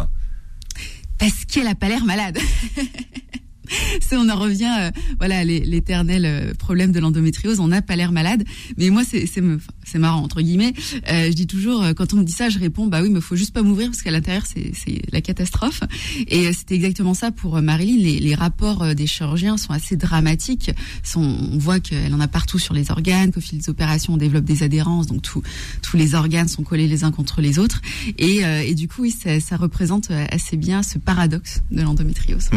[1.17, 2.39] Parce qu'elle a pas l'air malade.
[4.12, 7.60] on en revient, euh, voilà, l'éternel euh, problème de l'endométriose.
[7.60, 8.43] On n'a pas l'air malade,
[8.78, 10.73] mais moi c'est marrant entre guillemets.
[11.10, 13.21] Euh, je dis toujours euh, quand on me dit ça, je réponds bah oui, mais
[13.21, 15.82] faut juste pas m'ouvrir parce qu'à l'intérieur c'est la catastrophe.
[16.28, 17.97] Et euh, c'était exactement ça pour Marilyn.
[17.97, 20.71] Les, les rapports des chirurgiens sont assez dramatiques.
[21.04, 24.17] Sont, on voit qu'elle en a partout sur les organes, qu'au fil des opérations on
[24.17, 25.41] développe des adhérences, donc tout,
[25.82, 27.82] tous les organes sont collés les uns contre les autres.
[28.17, 32.49] Et, euh, et du coup, oui, ça, ça représente assez bien ce paradoxe de l'endométriose.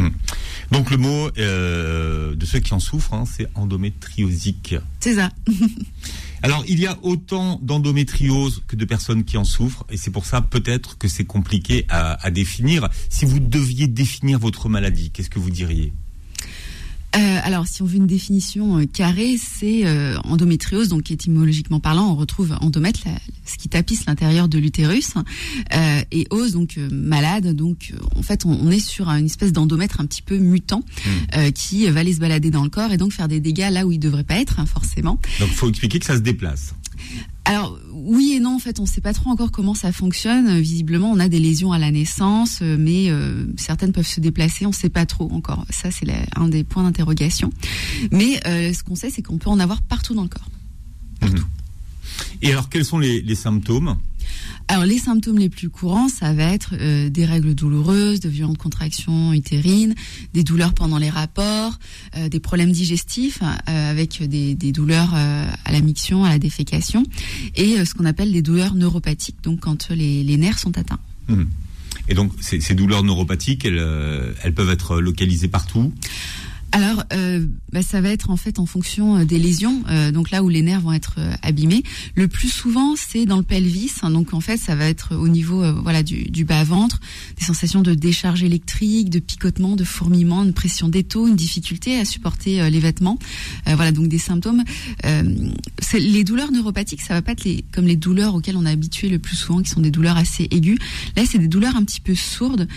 [0.90, 4.75] Le mot euh, de ceux qui en souffrent, hein, c'est endométriosique.
[5.01, 5.31] C'est ça.
[6.43, 10.27] Alors, il y a autant d'endométriose que de personnes qui en souffrent, et c'est pour
[10.27, 12.89] ça peut-être que c'est compliqué à, à définir.
[13.09, 15.93] Si vous deviez définir votre maladie, qu'est-ce que vous diriez?
[17.17, 22.11] Euh, alors, si on veut une définition euh, carrée, c'est euh, endométriose, donc étymologiquement parlant,
[22.11, 23.13] on retrouve endomètre, la-
[23.45, 25.15] ce qui tapisse l'intérieur de l'utérus,
[26.13, 27.55] et ose, donc malade.
[27.55, 30.83] Donc, en fait, on, on est sur une espèce d'endomètre un petit peu mutant
[31.37, 33.87] euh, qui va aller se balader dans le corps et donc faire des dégâts là
[33.87, 35.21] où il devrait pas être, hein, forcément.
[35.41, 36.75] Donc, il faut expliquer que ça se déplace.
[37.45, 40.59] Alors oui et non, en fait, on ne sait pas trop encore comment ça fonctionne.
[40.61, 44.64] Visiblement, on a des lésions à la naissance, euh, mais euh, certaines peuvent se déplacer.
[44.64, 45.66] On ne sait pas trop encore.
[45.71, 47.51] Ça, c'est un des points d'interrogation.
[48.12, 50.49] Mais euh, ce qu'on sait, c'est qu'on peut en avoir partout dans le corps.
[52.42, 53.97] Et alors, quels sont les, les symptômes?
[54.69, 58.59] Alors les symptômes les plus courants, ça va être euh, des règles douloureuses, de violentes
[58.59, 59.95] contractions utérines,
[60.35, 61.79] des douleurs pendant les rapports,
[62.17, 67.05] euh, des problèmes digestifs euh, avec des, douleurs euh, à la miction, à la défécation,
[67.55, 71.01] et ce qu'on appelle des douleurs neuropathiques, donc quand les, nerfs sont atteints.
[71.29, 71.47] Mhm.
[72.09, 75.93] Et donc, ces, ces douleurs neuropathiques, elles peuvent être localisées partout?
[76.73, 80.31] Alors, euh, bah, ça va être en fait en fonction euh, des lésions, euh, donc
[80.31, 81.83] là où les nerfs vont être abîmés.
[82.15, 85.29] Le plus souvent, c'est dans le pelvis, hein, donc en fait, ça va être au
[85.29, 87.01] niveau voilà du, du bas ventre,
[87.39, 92.05] des sensations de décharge électrique, de picotement, de fourmillement, une pression d'étau, une difficulté à
[92.05, 93.19] supporter les vêtements.
[93.67, 94.63] Voilà, donc des symptômes.
[95.95, 99.19] Les douleurs neuropathiques, ça va pas être comme les douleurs auxquelles on est habitué le
[99.19, 100.79] plus souvent, qui sont des douleurs assez aiguës.
[101.17, 102.69] Là, c'est des douleurs un petit peu sourdes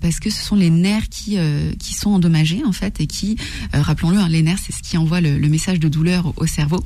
[0.00, 1.36] parce que ce sont les nerfs qui
[1.78, 3.36] qui sont endommagés en fait et qui,
[3.74, 6.34] euh, rappelons-le, hein, les nerfs c'est ce qui envoie le, le message de douleur au,
[6.44, 6.80] au cerveau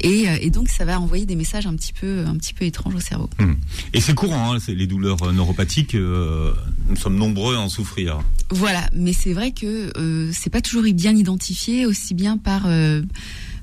[0.00, 2.64] et, euh, et donc ça va envoyer des messages un petit peu un petit peu
[2.64, 3.28] étranges au cerveau.
[3.40, 3.56] Mhm.
[3.92, 5.94] Et c'est courant, hein, les douleurs euh, neuropathiques.
[5.94, 6.52] euh,
[6.88, 8.20] nous sommes nombreux à en souffrir.
[8.50, 13.02] Voilà, mais c'est vrai que euh, c'est pas toujours bien identifié aussi bien par euh,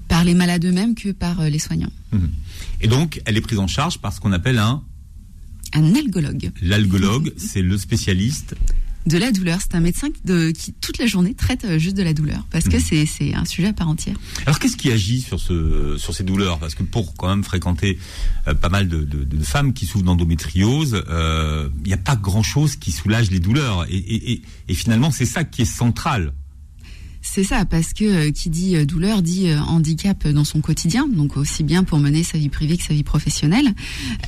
[0.10, 1.94] par les malades eux-mêmes que par les soignants.
[2.82, 4.84] Et donc, elle est prise en charge par ce qu'on appelle un
[5.74, 8.56] Un algologue l'algologue, c'est le spécialiste.
[9.06, 12.04] De la douleur, c'est un médecin de, qui toute la journée traite euh, juste de
[12.04, 14.16] la douleur parce que c'est c'est un sujet à part entière.
[14.46, 16.60] Alors, qu'est-ce qui agit sur ce sur ces douleurs?
[16.60, 17.98] Parce que pour quand même fréquenter
[18.48, 22.16] euh, pas mal de, de- de femmes qui souffrent d'endométriose, euh, il n'y a pas
[22.16, 23.86] grand-chose qui soulage les douleurs.
[23.90, 26.34] Et, et- et- et finalement, c'est ça qui est central.
[27.26, 31.08] C'est ça, parce que euh, qui dit euh, douleur dit euh, handicap dans son quotidien,
[31.08, 33.74] donc aussi bien pour mener sa vie privée que sa vie professionnelle.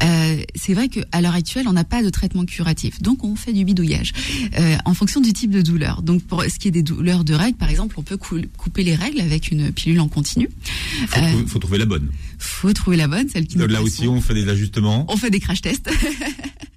[0.01, 3.51] Euh, c'est vrai qu'à l'heure actuelle, on n'a pas de traitement curatif, donc on fait
[3.53, 4.13] du bidouillage
[4.57, 6.01] euh, en fonction du type de douleur.
[6.03, 8.83] Donc pour ce qui est des douleurs de règles, par exemple, on peut cou- couper
[8.83, 10.49] les règles avec une pilule en continu.
[11.07, 12.07] Faut, Euh, trouver- faut trouver la bonne.
[12.39, 15.05] Faut trouver la bonne, celle qui nous Là aussi, on fait des ajustements.
[15.09, 15.89] On fait des crash tests.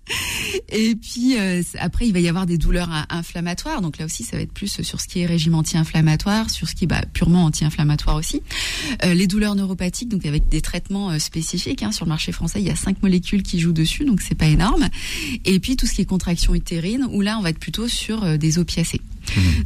[0.70, 3.80] Et puis euh, après, il va y avoir des douleurs in- inflammatoires.
[3.80, 6.74] Donc là aussi, ça va être plus sur ce qui est régime anti-inflammatoire, sur ce
[6.74, 8.42] qui est bah, purement anti-inflammatoire aussi.
[9.04, 11.82] Euh, les douleurs neuropathiques, donc avec des traitements euh, spécifiques.
[11.82, 14.34] Hein, sur le marché français, il y a cinq molécules qui jouent dessus, donc c'est
[14.34, 14.88] pas énorme.
[15.44, 18.38] Et puis tout ce qui est contraction utérine, où là, on va être plutôt sur
[18.38, 19.00] des opiacés.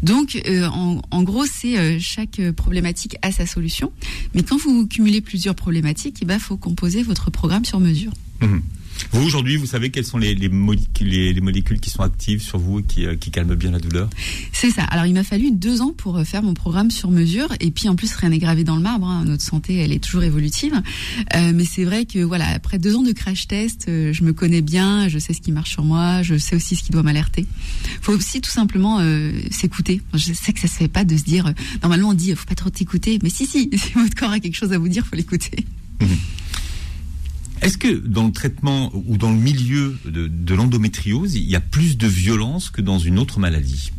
[0.03, 3.93] Donc, euh, en, en gros, c'est chaque problématique a sa solution.
[4.35, 8.13] Mais quand vous cumulez plusieurs problématiques, il faut composer votre programme sur mesure.
[8.41, 8.63] Mhm.
[9.13, 12.41] Vous, aujourd'hui, vous savez quelles sont les, les, molécules, les, les molécules qui sont actives
[12.43, 14.09] sur vous et qui, euh, qui calment bien la douleur?
[14.53, 14.85] C'est ça.
[14.85, 17.89] Alors il m'a fallu deux ans pour euh, faire mon programme sur mesure et puis
[17.89, 19.07] en plus rien n'est gravé dans le marbre.
[19.07, 19.25] hein.
[19.27, 20.81] Notre santé elle est toujours évolutive,
[21.37, 24.33] Euh, mais c'est vrai que voilà après deux ans de crash test, euh, je me
[24.33, 27.03] connais bien, je sais ce qui marche sur moi, je sais aussi ce qui doit
[27.03, 27.47] m'alerter.
[28.01, 30.01] Faut aussi tout simplement euh, s'écouter.
[30.15, 31.53] Je sais que ça se fait pas de se dire
[31.83, 34.41] normalement on dit euh, faut pas trop t'écouter, mais si si si votre corps a
[34.41, 35.65] quelque chose à vous dire, faut l'écouter.
[37.62, 41.96] Est-ce que dans le traitement ou dans le milieu de, l'endométriose, il y a plus
[41.96, 43.92] de violence que dans une autre maladie?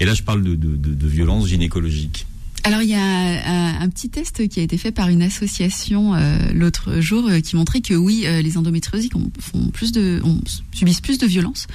[0.00, 2.27] Et là, je parle de violence gynécologique.
[2.64, 6.14] Alors il y a un, un petit test qui a été fait par une association
[6.14, 10.20] euh, l'autre jour euh, qui montrait que oui, euh, les endométriosiques ont, font plus de,
[10.24, 10.40] ont,
[10.72, 11.66] subissent plus de violence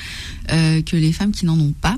[0.51, 1.97] euh, que les femmes qui n'en ont pas.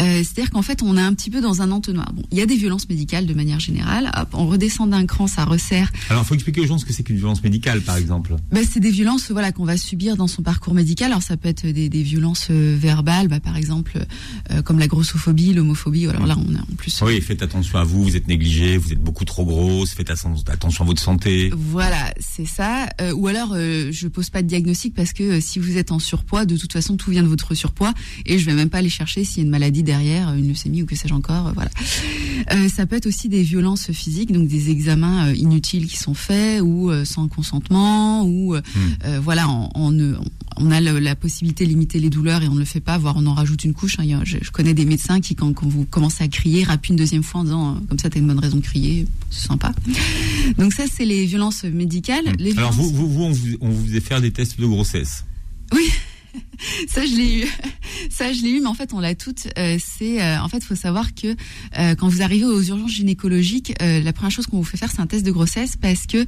[0.00, 2.12] Euh, C'est-à-dire qu'en fait, on est un petit peu dans un entonnoir.
[2.12, 4.10] Bon, il y a des violences médicales de manière générale.
[4.16, 5.90] Hop, on redescend d'un cran, ça resserre.
[6.10, 8.36] Alors, il faut expliquer aux gens ce que c'est qu'une violence médicale, par exemple.
[8.50, 11.10] Bah, c'est des violences voilà qu'on va subir dans son parcours médical.
[11.12, 14.04] Alors ça peut être des, des violences euh, verbales, bah, par exemple
[14.50, 16.06] euh, comme la grossophobie, l'homophobie.
[16.06, 17.00] Alors là, on a en plus.
[17.02, 20.36] Oui, faites attention à vous, vous êtes négligé, vous êtes beaucoup trop grosse, faites atten-
[20.50, 21.50] attention à votre santé.
[21.56, 22.88] Voilà, c'est ça.
[23.00, 25.92] Euh, ou alors, euh, je pose pas de diagnostic parce que euh, si vous êtes
[25.92, 27.92] en surpoids, de toute façon, tout vient de votre surpoids
[28.26, 30.82] et je vais même pas aller chercher s'il y a une maladie derrière, une leucémie
[30.82, 31.52] ou que sais-je encore.
[31.54, 31.70] voilà.
[32.68, 36.90] Ça peut être aussi des violences physiques, donc des examens inutiles qui sont faits ou
[37.04, 38.60] sans consentement ou euh,
[39.22, 39.46] voilà,
[39.90, 40.16] ne-
[40.56, 42.98] on a le- la possibilité de limiter les douleurs et on ne le fait pas,
[42.98, 43.98] voire on en rajoute une couche.
[43.98, 44.20] hein.
[44.20, 46.96] A- je, je connais des médecins qui, quand, quand vous commencez à crier, rappent une
[46.96, 49.72] deuxième fois en disant euh, comme ça, t'as une bonne raison de crier, c'est sympa.
[50.58, 52.24] Donc ça, c'est les violences médicales.
[52.38, 54.66] Les Alors, violences- vous, vous, vous, on vous, on vous faisait faire des tests de
[54.66, 55.24] grossesse.
[56.88, 57.48] Ça, je l'ai eu.
[58.10, 59.48] Ça, je l'ai eu, mais en fait, on l'a toutes.
[59.58, 61.28] Euh, c'est, euh, en fait, faut savoir que
[61.78, 64.90] euh, quand vous arrivez aux urgences gynécologiques, euh, la première chose qu'on vous fait faire,
[64.90, 66.24] c'est un test de grossesse, parce que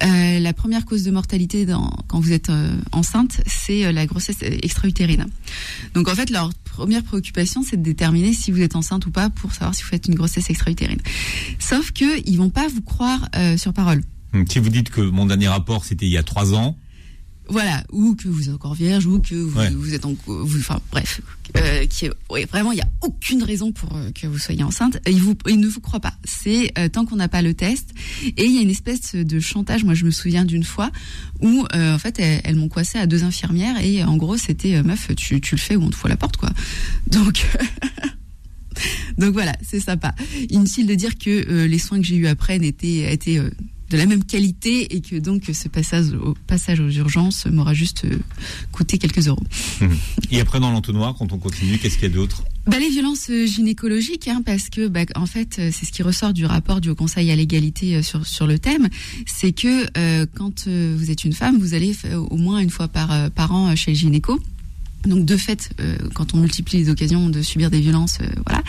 [0.00, 1.66] la première cause de mortalité
[2.06, 2.50] quand vous êtes
[2.92, 5.26] enceinte, c'est la grossesse extra-utérine.
[5.94, 9.30] Donc, en fait, leur première préoccupation, c'est de déterminer si vous êtes enceinte ou pas
[9.30, 11.00] pour savoir si vous faites une grossesse extra-utérine.
[11.58, 14.02] Sauf que ils vont pas vous croire sur parole.
[14.48, 16.76] Si vous dites que mon dernier rapport, c'était il y a trois ans,
[17.48, 19.70] Voilà, ou que vous êtes encore vierge, ou que vous, Ouais.
[19.70, 21.20] vous êtes en, vous, enfin bref,
[21.56, 24.98] euh, qui, ouais, vraiment il y a aucune raison pour euh, que vous soyez enceinte.
[25.06, 26.14] Il vous, il ne vous croit pas.
[26.24, 27.90] C'est euh, tant qu'on n'a pas le test.
[28.24, 29.84] Et il y a une espèce de chantage.
[29.84, 30.90] Moi, je me souviens d'une fois
[31.40, 34.82] où euh, en fait elles, elles m'ont coincé à deux infirmières et en gros c'était
[34.82, 36.50] meuf, tu, tu le fais ou on te fout la porte quoi.
[37.08, 37.44] Donc
[39.18, 40.14] donc voilà, c'est sympa.
[40.48, 43.38] Inutile de dire que les soins que j'ai eu après n'étaient étaient
[43.92, 48.04] de la même qualité et que donc ce passage au passage aux urgences m'aura juste
[48.06, 48.18] euh,
[48.72, 49.42] coûté quelques euros.
[50.30, 52.42] et après dans l'entonnoir, quand on continue, qu'est-ce qu'il y a d'autre?
[52.66, 56.04] Bah, les violences euh, gynécologiques, hein, parce que bah, en fait, euh, c'est ce qui
[56.04, 58.88] ressort du rapport du Haut Conseil à l'égalité sur sur le thème,
[59.26, 63.30] c'est que euh, quand vous êtes une femme, vous allez au moins une fois par
[63.32, 64.40] par an chez le gynéco.
[65.04, 68.62] Donc de fait, euh, quand on multiplie les occasions de subir des violences, euh, voilà.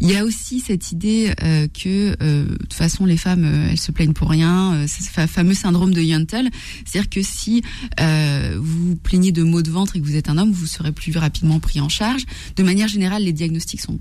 [0.00, 3.68] Il y a aussi cette idée euh, que euh, de toute façon les femmes, euh,
[3.70, 4.74] elles se plaignent pour rien.
[4.74, 6.50] Euh, ce fa- fameux syndrome de Yuntel,
[6.84, 7.62] c'est-à-dire que si
[7.98, 10.92] vous vous plaignez de maux de ventre et que vous êtes un homme, vous serez
[10.92, 12.22] plus rapidement pris en charge.
[12.56, 13.98] De manière générale, les diagnostics sont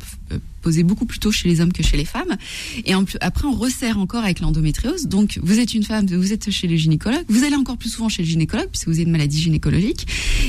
[0.60, 2.38] posés beaucoup plus tôt chez les hommes que chez les femmes.
[2.86, 5.08] Et en plus, après, on resserre encore avec l'endométriose.
[5.08, 8.10] Donc, vous êtes une femme, vous êtes chez le gynécologue, vous allez encore plus souvent
[8.10, 10.08] chez le gynécologue puisque vous avez une maladie gynécologique.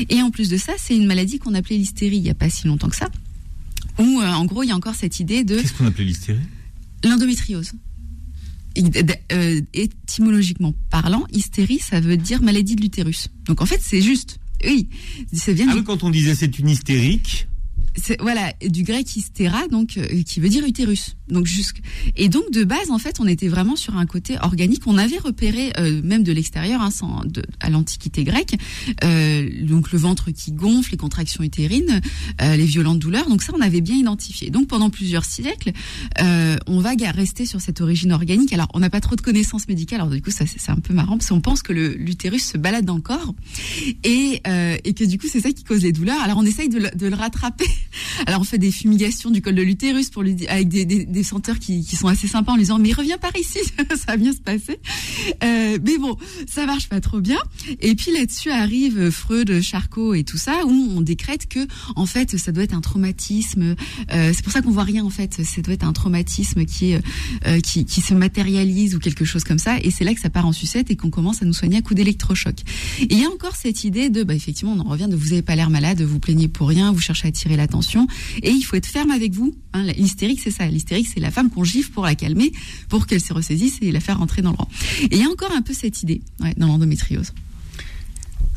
[0.08, 2.50] Et en plus de ça, c'est une maladie qu'on appelait l'hystérie il n'y a pas
[2.50, 3.08] si longtemps que ça.
[3.98, 6.38] Où, euh, en gros, il y a encore cette idée de Qu'est-ce qu'on appelait l'hystérie?
[7.04, 7.72] L'endométriose.
[9.32, 13.28] Euh, étymologiquement parlant, hystérie, ça veut dire maladie de l'utérus.
[13.46, 14.38] Donc en fait, c'est juste.
[14.64, 14.88] Oui,
[15.32, 17.48] ça vient Ah oui, quand on disait c'est une hystérique,
[18.20, 21.80] voilà du grec hystéra donc euh, qui veut dire utérus donc jusque
[22.16, 24.82] et donc de base en fait on était vraiment sur un côté organique.
[24.86, 26.90] On avait repéré euh, même de l'extérieur hein,
[27.60, 28.54] à l'antiquité grecque
[29.04, 32.00] euh, donc le ventre qui gonfle les contractions utérines
[32.42, 33.28] euh, les violentes douleurs.
[33.28, 34.50] Donc ça on avait bien identifié.
[34.50, 35.72] Donc pendant plusieurs siècles
[36.66, 38.52] on va rester sur cette origine organique.
[38.52, 40.00] Alors on n'a pas trop de connaissances médicales.
[40.00, 42.84] Alors du coup ça c'est un peu marrant parce qu'on pense que l'utérus se balade
[42.84, 43.34] dans le corps
[44.04, 44.42] et,
[44.84, 46.20] et que du coup c'est ça qui cause les douleurs.
[46.20, 47.66] Alors on essaye de le, rattraper.
[48.26, 51.19] Alors on fait des fumigations du col de l'utérus pour lui avec des, des, des
[51.24, 53.58] senteurs qui, sont assez sympas en lui disant mais reviens par ici,
[53.90, 54.78] ça va bien se passer.
[55.44, 56.16] Euh, mais bon,
[56.48, 57.38] ça marche pas trop bien.
[57.80, 62.36] Et puis là-dessus arrive Freud, Charcot et tout ça où on décrète que en fait
[62.38, 63.74] ça doit être un traumatisme.
[64.12, 65.44] Euh, c'est pour ça qu'on voit rien en fait.
[65.44, 66.64] Ça doit être un traumatisme
[67.46, 69.78] euh, qui se matérialise ou quelque chose comme ça.
[69.82, 71.82] Et c'est là que ça part en sucette et qu'on commence à nous soigner à
[71.82, 72.60] coups d'électrochoc.
[73.00, 75.32] Et il y a encore cette idée de, bah, effectivement, on en revient de vous
[75.32, 78.06] avez pas l'air malade, vous plaignez pour rien, vous cherchez à attirer l'attention,
[78.42, 79.54] et il faut être ferme avec vous.
[79.72, 80.66] Hein, l'hystérique, c'est ça.
[80.66, 82.52] L'hystérique, c'est la femme qu'on gifle pour la calmer,
[82.88, 84.68] pour qu'elle se ressaisisse et la faire rentrer dans le rang.
[85.02, 87.32] Et il y a encore un peu cette idée ouais, dans l'endométriose.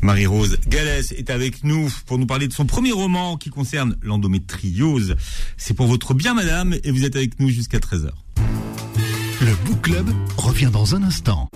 [0.02, 5.16] Marie-Rose Galès est avec nous pour nous parler de son premier roman qui concerne l'endométriose.
[5.56, 8.10] C'est pour votre bien, madame, et vous êtes avec nous jusqu'à 13h.
[9.42, 11.50] Le Book Club revient dans un instant.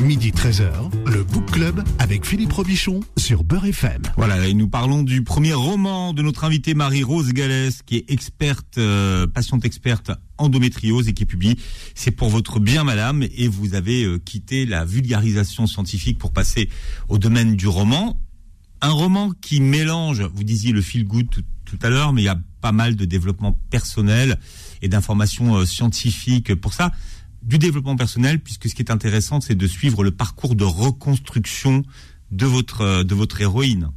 [0.00, 4.02] Midi 13h, le Book Club avec Philippe Robichon sur Beurre FM.
[4.16, 8.78] Voilà, et nous parlons du premier roman de notre invitée Marie-Rose Galès, qui est experte,
[8.78, 11.56] euh, patiente experte endométriose et qui publie
[11.96, 16.68] C'est pour votre bien, madame, et vous avez euh, quitté la vulgarisation scientifique pour passer
[17.08, 18.20] au domaine du roman.
[18.80, 22.26] Un roman qui mélange, vous disiez le feel good tout, tout à l'heure, mais il
[22.26, 24.38] y a pas mal de développement personnel
[24.80, 26.92] et d'informations euh, scientifiques pour ça.
[27.42, 31.82] Du développement personnel, puisque ce qui est intéressant, c'est de suivre le parcours de reconstruction
[32.30, 33.88] de votre euh, de votre héroïne.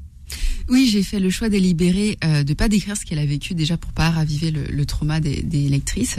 [0.70, 3.76] Oui, j'ai fait le choix délibéré euh, de pas décrire ce qu'elle a vécu déjà
[3.76, 6.18] pour pas raviver le, le trauma des, des lectrices.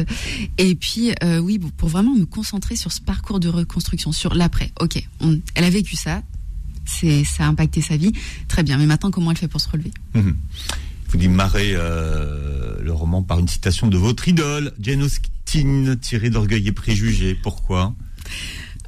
[0.59, 4.71] Et puis euh, oui, pour- vraiment me concentrer sur ce parcours de reconstruction, sur l'après.
[4.81, 6.23] Ok, on- elle a vécu ça,
[6.85, 8.13] c'est ça a impacté sa vie,
[8.49, 8.77] très bien.
[8.77, 9.93] Mais maintenant, comment elle fait pour se relever?
[10.15, 10.37] Mhm.
[11.12, 16.66] Vous démarrez euh, le roman par une citation de votre idole, Jane Austen, tirée d'Orgueil
[16.68, 17.35] et Préjugés.
[17.35, 17.94] Pourquoi?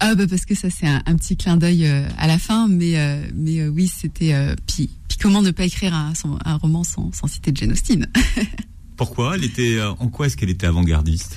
[0.01, 2.67] Ah bah parce que ça c'est un, un petit clin d'œil euh, à la fin,
[2.67, 4.35] mais euh, mais euh, oui c'était
[4.67, 8.09] puis puis comment ne pas écrire un, son- un roman sans, sans citer Jane Austen?
[8.97, 9.37] Pourquoi?
[9.37, 11.37] Elle était en quoi est-ce qu'elle était avant-gardiste?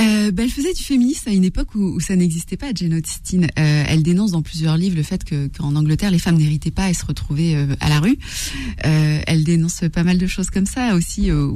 [0.00, 2.94] Euh, bah, elle faisait du féminisme à une époque où, où ça n'existait pas, Jane
[2.94, 3.44] Austen.
[3.44, 6.88] Euh, elle dénonce dans plusieurs livres le fait que qu'en Angleterre, les femmes n'héritaient pas
[6.90, 8.16] et se retrouvaient euh, à la rue.
[8.84, 11.30] Euh, elle dénonce pas mal de choses comme ça aussi.
[11.30, 11.52] euh,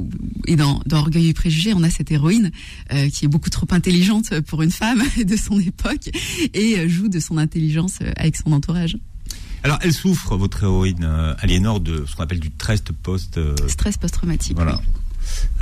[0.47, 2.51] et dans, dans Orgueil et Préjugés, on a cette héroïne
[2.91, 6.09] euh, qui est beaucoup trop intelligente pour une femme de son époque
[6.53, 8.97] et joue de son intelligence avec son entourage.
[9.63, 11.05] Alors, elle souffre, votre héroïne
[11.39, 14.55] Aliénor, de ce qu'on appelle du trust post, Stress post-traumatique.
[14.57, 14.81] voilà,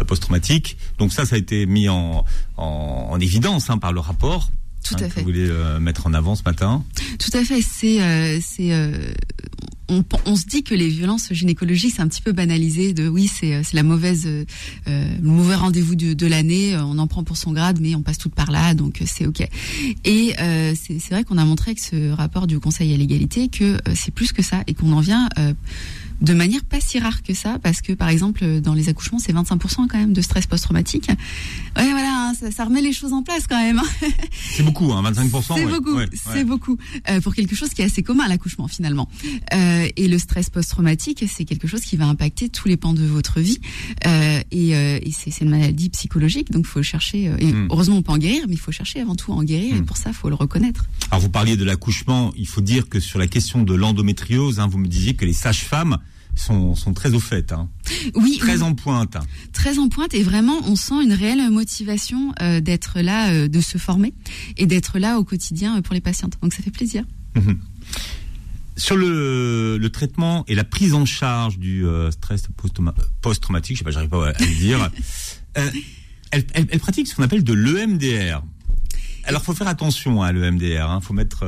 [0.07, 0.77] post-traumatique.
[0.97, 2.25] Donc ça, ça a été mis en,
[2.57, 4.51] en, en évidence hein, par le rapport.
[4.83, 5.19] Tout hein, à que fait.
[5.21, 6.83] Vous voulez euh, mettre en avant ce matin.
[7.19, 7.61] Tout à fait.
[7.61, 9.13] C'est, euh, c'est, euh,
[9.89, 12.93] on, on se dit que les violences gynécologiques c'est un petit peu banalisé.
[12.93, 14.45] De oui, c'est, euh, c'est la mauvaise, euh,
[14.87, 16.73] euh, le mauvais rendez-vous de, de l'année.
[16.73, 19.05] euh, On en prend pour son grade, mais on passe tout par là, donc euh,
[19.07, 19.47] c'est ok.
[20.03, 23.49] Et euh, c'est, c'est vrai qu'on a montré avec ce rapport du Conseil à l'égalité
[23.49, 25.29] que euh, c'est plus que ça et qu'on en vient.
[26.21, 29.33] De manière pas si rare que ça, parce que par exemple dans les accouchements c'est
[29.33, 31.09] 25% quand même de stress post-traumatique.
[31.77, 33.79] Ouais voilà, hein, ça, ça remet les choses en place quand même.
[33.79, 34.07] hein.
[34.55, 35.43] C'est beaucoup, hein, 25%.
[35.55, 36.77] C'est ouais, beaucoup, ouais, c'est beaucoup
[37.09, 39.09] euh, pour quelque chose qui est assez commun à l'accouchement finalement.
[39.53, 43.03] Euh, et le stress post-traumatique, c'est quelque chose qui va impacter tous les pans de
[43.05, 43.59] votre vie.
[44.05, 47.23] Euh, et et c'est, c'est une maladie psychologique, donc il faut chercher.
[47.39, 47.67] et Mm.
[47.71, 49.75] heureusement, on peut en guérir, mais il faut chercher avant tout à en guérir.
[49.75, 49.85] Et Mm.
[49.85, 50.85] pour ça, il faut le reconnaître.
[51.09, 54.67] Alors vous parliez de l'accouchement, il faut dire que sur la question de l'endométriose, hein,
[54.67, 55.97] vous me disiez que les sages-femmes
[56.35, 57.69] sont, sont très au fait, hein,
[58.15, 59.17] Oui, très oui, en pointe.
[59.53, 60.13] très en pointe.
[60.13, 64.13] Et vraiment, on sent une réelle motivation euh, d'être là, euh, de se former
[64.57, 66.33] et d'être là au quotidien euh, pour les patientes.
[66.41, 67.03] Donc ça fait plaisir.
[68.77, 73.79] Sur le, le traitement et la prise en charge du euh, stress post-trauma- post-traumatique, je
[73.79, 74.89] sais pas, j'arrive pas à le dire,
[75.53, 75.71] elle,
[76.31, 78.41] elle- elle pratique ce qu'on appelle de l'EMDR.
[79.25, 81.43] Alors faut faire attention à l'EMDR, hein, faut mettre...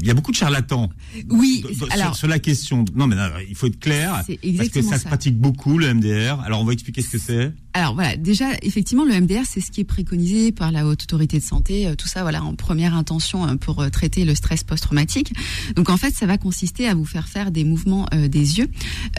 [0.00, 0.88] il y a beaucoup de charlatans
[1.28, 2.84] Oui, sur, alors sur la question.
[2.94, 4.24] Non, mais non, il faut être clair.
[4.56, 6.40] Parce que ça, se pratique beaucoup, le MDR.
[6.40, 7.52] Alors, on va expliquer ce que c'est.
[7.74, 11.38] Alors voilà, déjà effectivement le MDR c'est ce qui est préconisé par la haute autorité
[11.38, 14.62] de santé, euh, tout ça voilà en première intention euh, pour euh, traiter le stress
[14.62, 15.32] post-traumatique.
[15.74, 18.68] Donc en fait ça va consister à vous faire faire des mouvements euh, des yeux,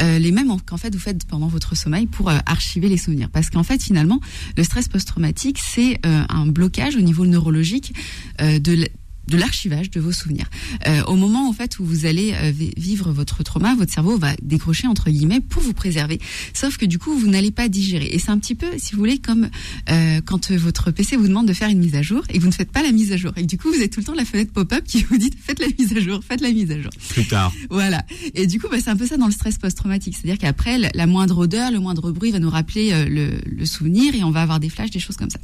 [0.04, 2.98] euh, les mêmes en- qu'en fait vous faites pendant votre sommeil pour euh, archiver les
[2.98, 3.30] souvenirs.
[3.32, 4.20] Parce qu'en fait finalement
[4.56, 7.96] le stress post-traumatique c'est un blocage au niveau neurologique
[8.40, 8.86] de
[9.28, 10.50] de l'archivage de vos souvenirs.
[10.88, 14.18] Euh, au moment en fait où vous allez euh, vi- vivre votre trauma, votre cerveau
[14.18, 16.20] va décrocher entre guillemets pour vous préserver.
[16.54, 18.08] Sauf que du coup vous n'allez pas digérer.
[18.12, 19.50] Et c'est un petit peu, si vous voulez, comme
[19.90, 22.48] euh, quand votre PC vous demande de faire une mise à jour et que vous
[22.50, 23.32] ne faites pas la mise à jour.
[23.38, 25.60] Et du coup vous avez tout le temps la fenêtre pop-up qui vous dit faites
[25.60, 26.92] la mise à jour, faites la mise à jour.
[27.10, 27.54] Plus tard.
[27.70, 28.04] Voilà.
[28.36, 30.16] Et du coup, bah, c'est un peu ça dans le stress post-traumatique.
[30.16, 33.66] C'est-à-dire qu'après, la- la moindre odeur, le moindre bruit va nous rappeler euh, le, le
[33.66, 35.40] souvenir et on va avoir des flashs, des choses comme ça.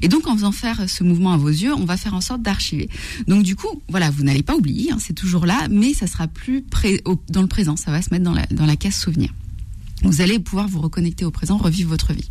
[0.00, 2.42] Et donc, en faisant faire ce mouvement à vos yeux, on va faire en sorte
[2.42, 2.88] d'archiver.
[3.26, 6.28] Donc, du coup, voilà, vous n'allez pas oublier, hein, c'est toujours là, mais ça sera
[6.28, 7.76] plus pré- au- dans le présent.
[7.76, 9.30] Ça va se mettre dans la, dans la case souvenir.
[10.02, 12.28] Vous allez pouvoir vous reconnecter au présent, revivre votre vie.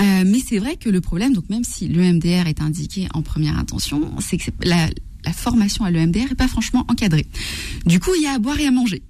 [0.00, 3.58] Euh, mais c'est vrai que le problème, donc même si l'EMDR est indiqué en première
[3.58, 4.90] intention, c'est que la,
[5.24, 7.26] la formation à l'EMDR est pas franchement encadrée.
[7.86, 9.02] Du coup, il y a à boire et à manger.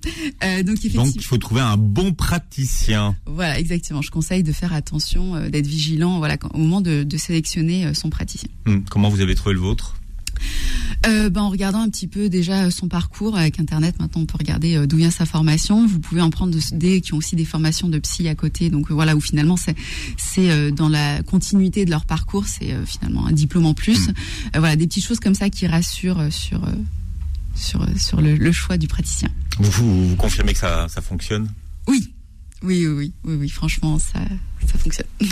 [0.44, 3.16] Euh, donc effectivement, Donc, il faut trouver un bon praticien.
[3.26, 4.02] voilà, exactement.
[4.02, 7.86] Je conseille de faire attention, euh, d'être vigilant, voilà, quand- au moment de, de sélectionner
[7.86, 8.48] euh, son praticien.
[8.66, 9.96] Hum, Comment vous avez trouvé le vôtre?
[11.06, 14.38] Euh, ben, en regardant un petit peu déjà son parcours avec Internet, maintenant on peut
[14.38, 15.86] regarder euh, d'où vient sa formation.
[15.86, 18.70] Vous pouvez en prendre de- des qui ont aussi des formations de psy à côté.
[18.70, 19.74] Donc euh, voilà, où finalement c'est
[20.16, 24.08] c'est dans la continuité de leur parcours, c'est finalement un diplôme en plus.
[24.08, 26.60] Euh, voilà, des petites choses comme ça qui rassurent sur
[27.54, 29.28] sur sur le, le choix du praticien.
[29.58, 31.48] vous, vous, vous confirmez que ça, ça fonctionne?
[31.86, 32.12] Oui,
[32.62, 34.20] oui, oui, oui, oui, oui, franchement ça
[34.66, 35.06] ça fonctionne.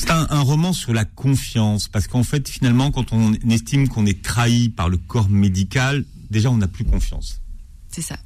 [0.00, 4.22] C'est un, roman sur la confiance, parce qu'en fait, finalement, quand on estime qu'on est
[4.22, 7.42] trahi par le corps médical, déjà, on n'a plus confiance.
[7.90, 8.16] C'est ça.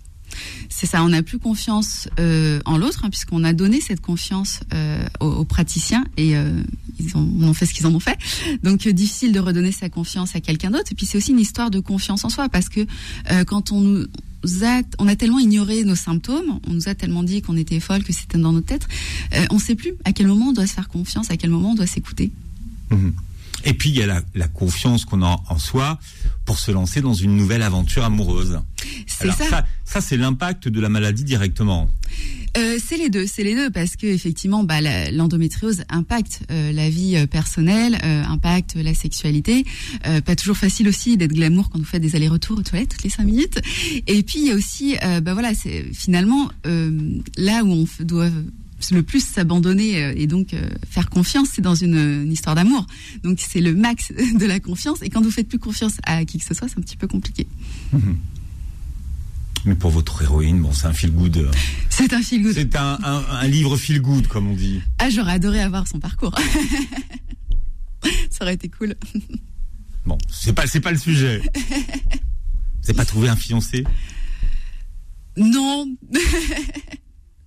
[0.69, 4.61] C'est ça, on n'a plus confiance euh, en l'autre, hein, puisqu'on a donné cette confiance
[4.73, 6.63] euh, aux, praticiens et euh,
[7.01, 8.19] ils ont, ont fait ce qu'ils en ont fait.
[8.63, 10.93] Donc difficile de redonner sa confiance à quelqu'un d'autre.
[10.93, 12.87] Et puis c'est aussi une histoire de confiance en soi, parce que
[13.47, 14.07] quand on nous
[14.65, 18.05] a, on a tellement ignoré nos symptômes, on nous a tellement dit qu'on était folle,
[18.05, 18.87] que c'était dans notre tête,
[19.35, 21.51] euh, on ne sait plus à quel moment on doit se faire confiance, à quel
[21.51, 22.31] moment on doit s'écouter.
[22.91, 23.13] Mhm.
[23.65, 25.99] Et puis il y a la, la confiance qu'on a en soi
[26.45, 28.61] pour se lancer dans une nouvelle aventure amoureuse.
[29.07, 29.49] C'est Alors, ça.
[29.49, 31.91] ça, ça, c'est l'impact de la maladie directement.
[32.57, 34.81] Euh, c'est les deux, c'est les deux parce que effectivement, bah,
[35.11, 37.99] l'endométriose impacte euh, la vie euh, personnelle,
[38.29, 39.65] impacte la sexualité.
[40.25, 43.11] Pas toujours facile aussi d'être glamour quand vous faites des allers-retours aux toilettes toutes les
[43.11, 43.61] cinq minutes.
[44.07, 46.51] Et puis il y a aussi, bah voilà, c'est finalement
[47.37, 48.31] là où on doit
[48.91, 50.55] le plus s'abandonner et donc
[50.89, 52.87] faire confiance, c'est dans une, histoire d'amour.
[53.23, 55.03] Donc c'est le max de la confiance.
[55.03, 57.09] Et quand vous faites plus confiance à qui que ce soit, c'est un petit peu
[57.09, 57.47] compliqué.
[59.65, 61.37] Mais pour votre héroïne, bon, c'est un feel good.
[61.39, 61.51] euh,
[61.89, 62.53] C'est un feel good.
[62.55, 64.83] C'est un, un, un livre feel good, comme on dit.
[64.99, 66.35] Ah, j'aurais adoré avoir son parcours.
[68.31, 68.95] Ça aurait été cool.
[70.05, 71.39] Bon, c'est pas, c'est pas le sujet.
[71.55, 73.85] Vous n'avez pas trouvé un fiancé?
[75.39, 75.87] Non,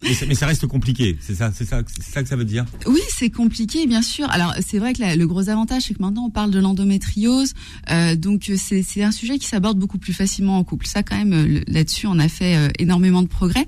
[0.03, 1.17] mais ça, mais ça reste compliqué.
[1.19, 2.65] C'est ça, c'est ça, c'est ça que ça veut dire.
[2.85, 4.29] oui, c'est compliqué, bien sûr.
[4.29, 7.53] Alors, c'est vrai que le gros avantage, c'est que maintenant, on parle de l'endométriose.
[7.91, 10.87] Euh, donc, euh, c'est un sujet qui s'aborde beaucoup plus facilement en couple.
[10.87, 13.65] Ça, quand même, euh, là-dessus, on a fait euh, énormément de progrès.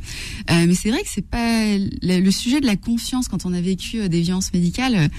[0.52, 3.62] Euh, mais c'est vrai que c'est pas le, sujet de la confiance quand on a
[3.62, 5.10] vécu des violences médicales.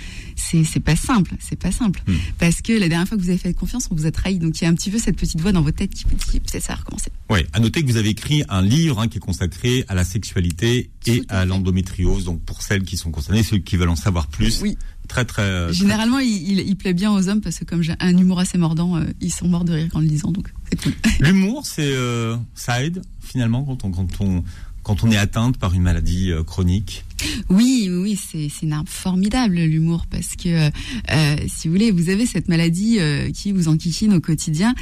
[0.42, 1.34] C'est c'est pas simple.
[1.38, 2.02] C'est pas simple.
[2.06, 2.14] Hmm.
[2.38, 4.38] Parce que la dernière fois que vous avez fait confiance, on vous a trahi.
[4.38, 6.16] Donc, il y a un petit peu cette petite voix dans votre tête qui vous
[6.32, 7.10] dit peut-être ça a recommencé.
[7.28, 7.46] Ouais.
[7.52, 10.90] À noter que vous avez écrit un livre hein, qui est consacré à la sexualité
[11.06, 12.24] et à l'endométriose.
[12.24, 14.60] Donc pour celles qui sont concernées, ceux qui veulent en savoir plus.
[14.62, 14.76] Oui.
[15.08, 15.42] Très très.
[15.42, 18.16] euh, très- Généralement, il, il, il plaît bien aux hommes parce que comme j'ai un
[18.16, 20.92] humour assez mordant, euh, ils sont morts de rire en le lisant, donc c'est cool.
[21.18, 24.44] L'humour, c'est euh, ça aide finalement quand on quand on
[24.82, 27.04] quand on est atteinte par une maladie euh, chronique.
[27.48, 30.70] Oui, oui, c'est une arme formidable l'humour parce que euh,
[31.10, 34.74] euh, si vous voulez, vous avez cette maladie euh, qui vous enquiquine au quotidien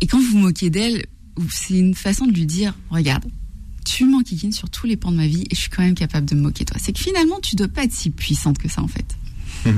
[0.00, 1.04] et quand vous vous moquez d'elle,
[1.50, 3.24] c'est une façon de lui dire regarde.
[3.84, 6.26] Tu m'enquiquines sur tous les pans de ma vie et je suis quand même capable
[6.26, 6.80] de me moquer de toi.
[6.82, 9.16] C'est que finalement, tu dois pas être si puissante que ça en fait.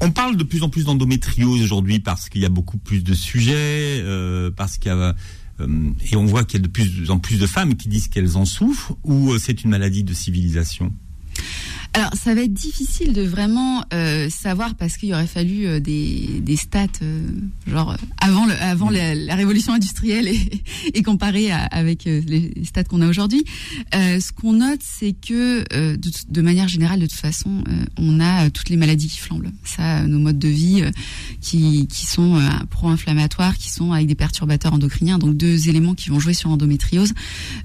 [0.00, 3.14] On parle de plus en plus d'endométriose aujourd'hui parce qu'il y a beaucoup plus de
[3.14, 5.14] sujets, euh, parce qu'il y a
[5.60, 8.36] et on voit qu'il y a de plus en plus de femmes qui disent qu'elles
[8.36, 10.92] en souffrent ou euh, c'est une maladie de civilisation?
[11.96, 16.40] Alors, ça va être difficile de vraiment euh, savoir parce qu'il aurait fallu euh, des,
[16.42, 17.26] des stats, euh,
[17.66, 22.20] genre euh, avant, le, avant la, la révolution industrielle et, et comparé à- avec euh,
[22.26, 23.44] les stats qu'on a aujourd'hui.
[23.94, 25.64] Euh, ce qu'on note, c'est que
[25.96, 27.64] de, de manière générale, de toute façon,
[27.98, 29.50] on a toutes les maladies qui flambent.
[29.64, 30.82] Ça, nos modes de vie
[31.40, 32.38] qui, qui sont
[32.68, 37.14] pro-inflammatoires, qui sont avec des perturbateurs endocriniens, donc deux éléments qui vont jouer sur l'endométriose,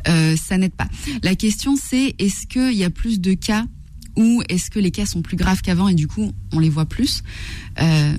[0.08, 0.88] euh, ça n'aide pas.
[1.22, 3.66] La question, c'est est-ce qu'il y a plus de cas
[4.16, 6.86] ou est-ce que les cas sont plus graves qu'avant et du coup on les voit
[6.86, 7.24] plus?
[7.80, 8.14] Euh,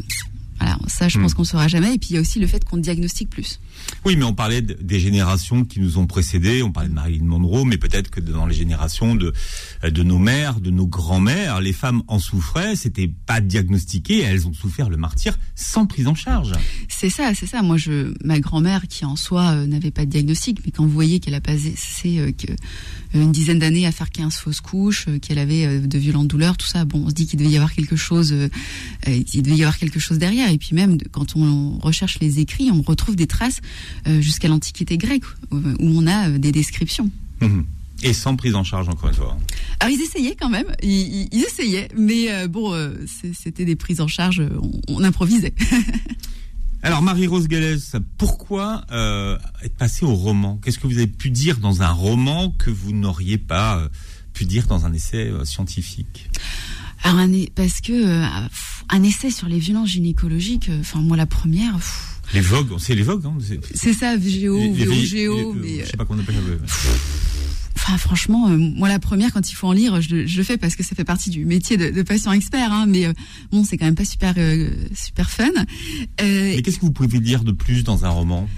[0.58, 1.22] voilà, ça je Hmm.
[1.22, 1.94] pense qu'on ne saura jamais.
[1.94, 3.60] Et puis il y a aussi le fait qu'on diagnostique plus.
[4.04, 6.62] Oui, mais on parlait de- des générations qui nous ont précédés.
[6.62, 9.32] On parlait de Marilyn Monroe, mais peut-être que dans les générations de
[9.82, 12.76] de nos mères, de nos grands-mères, les femmes en souffraient.
[12.76, 14.20] C'était pas diagnostiqué.
[14.20, 16.52] Elles ont souffert le martyr sans prise en charge.
[16.88, 17.62] C'est ça, c'est ça.
[17.62, 20.90] Moi, je, ma grand-mère qui en soi euh, n'avait pas de diagnostic, mais quand vous
[20.92, 21.74] voyez qu'elle a passé
[22.18, 22.56] euh, que, euh,
[23.22, 26.66] une dizaine d'années à faire 15 fausses couches, euh, qu'elle avait de violentes douleurs, tout
[26.66, 28.34] ça, bon, on se dit qu'il devait y avoir quelque chose,
[29.06, 30.50] il devait y avoir quelque chose derrière.
[30.52, 33.60] Et puis même de- quand on recherche les écrits, on retrouve des traces
[34.06, 37.10] euh, jusqu'à l'Antiquité grecque où on a euh, des descriptions.
[37.40, 37.64] Mhm.
[38.04, 39.36] Et sans prise en charge encore une fois.
[39.78, 42.94] Alors ils essayaient quand même, ils, essayaient, mais euh, bon, euh,
[43.32, 45.54] c'était des prises en charge, on, on improvisait.
[46.82, 50.58] Alors Marie-Rose Gallès, pourquoi euh, être passée au roman?
[50.64, 53.88] Qu'est-ce que vous avez pu dire dans un roman que vous n'auriez pas
[54.32, 56.28] pu dire dans un essai scientifique?
[57.04, 57.24] Alors
[57.54, 58.24] parce que
[58.92, 62.94] un essai sur les violences gynécologiques, euh, enfin moi la première, pff, Les vogues, c'est
[62.94, 63.36] les vogues, hein
[63.74, 66.36] c'est- ça, VGO, VOGO, mais je euh, sais pas comment on appelle
[66.66, 66.88] ça.
[66.88, 66.94] ouais.
[67.76, 70.44] enfin franchement, euh, moi la première quand il faut en lire, je, le- je le
[70.44, 73.12] fais parce que ça fait partie du métier de, de patient expert, hein, mais euh,
[73.50, 75.48] bon c'est quand même pas super euh, super fun.
[76.20, 78.48] Mais qu'est-ce que vous pouvez dire de plus dans un roman?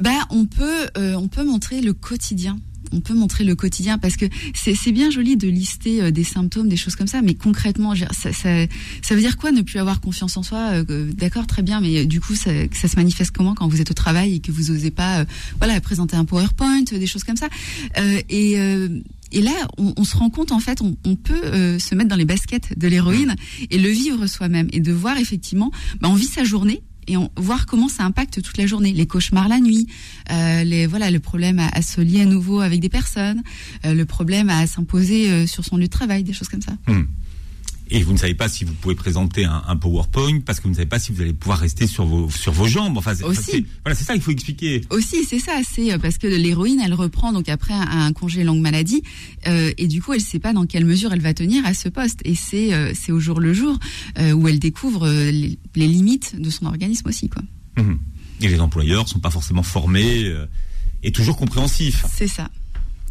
[0.00, 2.58] Bah, on peut, euh, on peut montrer le quotidien.
[2.92, 6.68] On peut montrer le quotidien parce que c'est bien joli de lister euh, des symptômes,
[6.68, 8.66] des choses comme ça, mais concrètement, ça, ça,
[9.02, 12.02] ça veut dire quoi ne plus avoir confiance en soi euh, D'accord, très bien, mais
[12.02, 14.52] euh, du coup, ça, ça se manifeste comment quand vous êtes au travail et que
[14.52, 15.24] vous osez pas,
[15.58, 17.48] voilà, présenter un PowerPoint, des choses comme ça?
[17.98, 19.00] Euh, et euh,
[19.32, 22.08] et là, on, on se rend compte en fait, on, on peut euh, se mettre
[22.08, 23.34] dans les baskets de l'héroïne
[23.70, 25.70] et le vivre soi-même et de voir effectivement,
[26.00, 29.06] bah, on vit sa journée et on, voir comment ça impacte toute la journée, les
[29.06, 29.86] cauchemars la nuit,
[30.30, 33.42] euh, les voilà le problème à, à se lier à nouveau avec des personnes,
[33.84, 36.72] euh, le problème à s'imposer euh, sur son lieu de travail, des choses comme ça.
[37.88, 40.70] Et vous ne savez pas si vous pouvez présenter un, un PowerPoint parce que vous
[40.70, 42.98] ne savez pas si vous allez pouvoir rester sur vos sur vos jambes.
[42.98, 43.64] Enfin, c'est- Aussi.
[43.84, 44.80] voilà, c'est ça qu'il faut expliquer.
[44.90, 48.42] Aussi, c'est ça, c'est euh, parce que l'héroïne, elle reprend donc après un, un congé
[48.42, 49.02] longue maladie,
[49.46, 51.88] euh, et du coup, elle sait pas dans quelle mesure elle va tenir à ce
[51.88, 53.78] poste, et c'est euh, c'est au jour le jour
[54.18, 57.42] euh, où elle découvre les, les limites de son organisme aussi, quoi.
[57.76, 57.98] Mhm.
[58.40, 60.30] Et les employeurs sont pas forcément formés
[61.04, 62.04] et toujours compréhensifs.
[62.12, 62.50] C'est ça,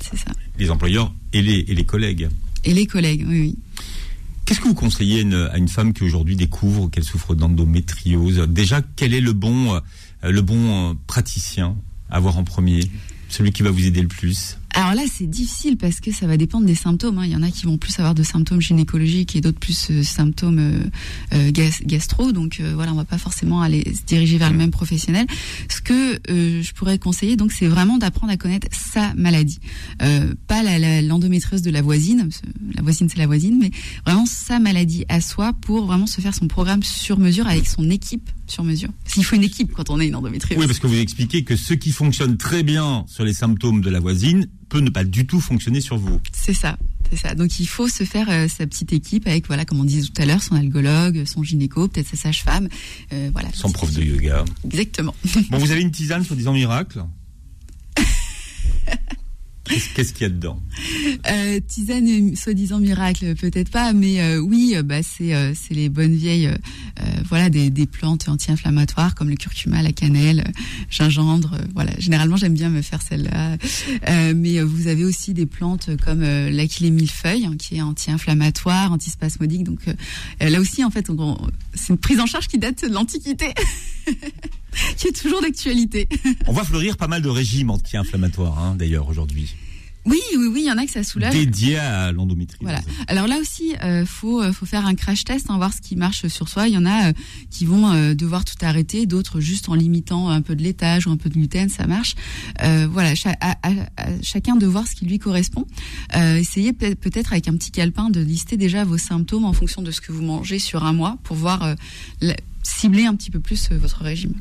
[0.04, 0.32] c'est ça.
[0.60, 2.28] Les employeurs et les et les collègues.
[2.66, 3.56] Et les collègues, oui, oui.
[4.46, 5.22] Qu'est-ce que vous conseillez
[5.52, 8.46] à une, femme qui aujourd'hui découvre qu'elle souffre d'endométriose?
[8.48, 9.80] Déjà, quel est le bon, euh,
[10.32, 11.76] le bon euh, praticien
[12.12, 12.82] à voir en premier?
[13.28, 14.60] Celui qui va vous aider le plus?
[14.78, 17.18] Alors là, c'est difficile parce que ça va dépendre des symptômes.
[17.20, 17.26] hein.
[17.26, 20.04] Il y en a qui vont plus avoir de symptômes gynécologiques et d'autres plus euh,
[20.04, 20.84] symptômes euh,
[21.34, 22.34] euh, gas- gastro.
[22.34, 25.28] Donc euh, voilà, on va pas forcément aller se diriger vers le même professionnel.
[25.70, 29.60] Ce que euh, je pourrais conseiller, donc, c'est vraiment d'apprendre à connaître sa maladie,
[30.48, 30.62] pas
[31.02, 32.28] l'endométriose de la voisine.
[32.76, 33.72] La voisine, c'est la voisine, mais
[34.06, 37.90] vraiment sa maladie à soi pour vraiment se faire son programme sur mesure avec son
[37.90, 38.90] équipe sur mesure.
[39.06, 40.60] S'il faut une équipe quand on est une endométriose.
[40.60, 43.90] Oui, parce que vous expliquez que ce qui fonctionne très bien sur les symptômes de
[43.90, 46.20] la voisine peut ne pas du tout fonctionner sur vous.
[46.32, 46.78] C'est ça,
[47.10, 47.36] c'est ça.
[47.36, 50.22] Donc il faut se faire euh, sa petite équipe avec voilà, comme on disait tout
[50.22, 52.68] à l'heure, son algologue, son gynéco, peut-être sa sage-femme,
[53.14, 53.50] euh, voilà.
[53.54, 54.46] Son prof de yoga.
[54.66, 55.16] Exactement.
[55.50, 57.04] Bon, vous avez une tisane soi-disant miracle
[59.96, 60.62] Qu'est-ce qu'il y a dedans?
[61.30, 66.50] Euh, tisane soi-disant miracle, peut-être pas, mais euh, oui, euh, bah c'est les bonnes vieilles,
[67.28, 70.44] voilà, des, plantes anti-inflammatoires comme le curcuma, la cannelle,
[70.90, 71.58] gingembre.
[71.74, 73.58] voilà, généralement j'aime bien me faire celle-là.
[74.34, 79.64] Mais vous avez aussi des plantes comme l'achillée millefeuille, hein, qui est anti-inflammatoire, antispasmodique.
[79.64, 79.80] Donc
[80.40, 81.10] là aussi, en fait,
[81.74, 83.54] c'est une prise en charge qui date de l'Antiquité,
[84.98, 86.08] qui est toujours d'actualité.
[86.48, 89.56] On voit fleurir pas mal de régimes anti-inflammatoires, hein, d'ailleurs, aujourd'hui,
[90.06, 91.34] Oui, oui, oui, il y en a que ça soulage.
[91.34, 92.62] dédiés à l'endométriose.
[92.62, 92.80] Voilà.
[93.08, 95.96] Alors là aussi, euh, faut euh, faut faire un crash test, hein, voir ce qui
[95.96, 96.68] marche sur soi.
[96.68, 97.14] Il y en a euh,
[97.50, 101.10] qui vont euh, devoir tout arrêter, d'autres juste en limitant un peu de laitage ou
[101.12, 102.16] un peu de gluten, ça marche.
[102.62, 105.66] Euh, voilà, cha- à, à- à chacun de voir ce qui lui correspond.
[106.16, 109.82] Euh, essayez peut- peut-être avec un petit calepin de lister déjà vos symptômes en fonction
[109.82, 112.34] de ce que vous mangez sur un mois pour voir euh,
[112.64, 114.34] cibler un petit peu plus votre régime.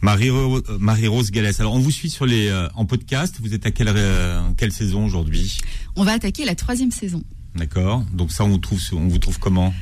[0.00, 1.58] Marie-Ro- euh, Marie-Rose Gallès.
[1.60, 3.36] Alors, on vous suit sur les, euh, en podcast.
[3.40, 5.58] Vous êtes à quelle, euh, quelle saison aujourd'hui?
[5.96, 7.22] On va attaquer la troisième saison.
[7.56, 8.04] D'accord.
[8.12, 9.74] Donc ça, on vous trouve, on vous trouve comment?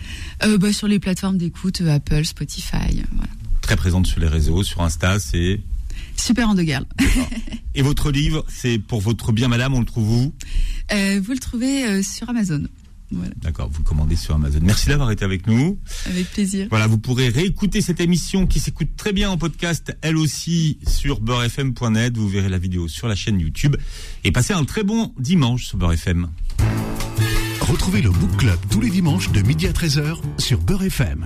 [0.44, 3.30] Euh, bah, sur les plateformes d'écoute, Apple, Spotify, voilà.
[3.60, 5.60] Très présente sur les réseaux, sur Insta, c'est.
[6.16, 6.86] Super Girl.
[7.74, 9.74] Et votre livre, c'est pour votre bien, madame.
[9.74, 10.32] On le trouve où?
[10.90, 12.62] Vous le trouvez sur Amazon.
[13.10, 13.68] Voilà, D'accord.
[13.70, 14.58] Vous commandez sur Amazon.
[14.62, 15.78] Merci d'avoir été avec nous.
[16.06, 16.66] avec plaisir.
[16.70, 21.20] Voilà, vous pourrez réécouter cette émission qui s'écoute très bien en podcast, elle aussi sur
[21.20, 22.16] beurrefm.net.
[22.16, 23.76] Vous verrez la vidéo sur la chaîne YouTube.
[24.24, 26.28] Et passez un très bon dimanche sur Beurre FM.
[27.60, 31.24] Retrouvez le Book Club tous les dimanches de midi à 13h sur Beurre FM.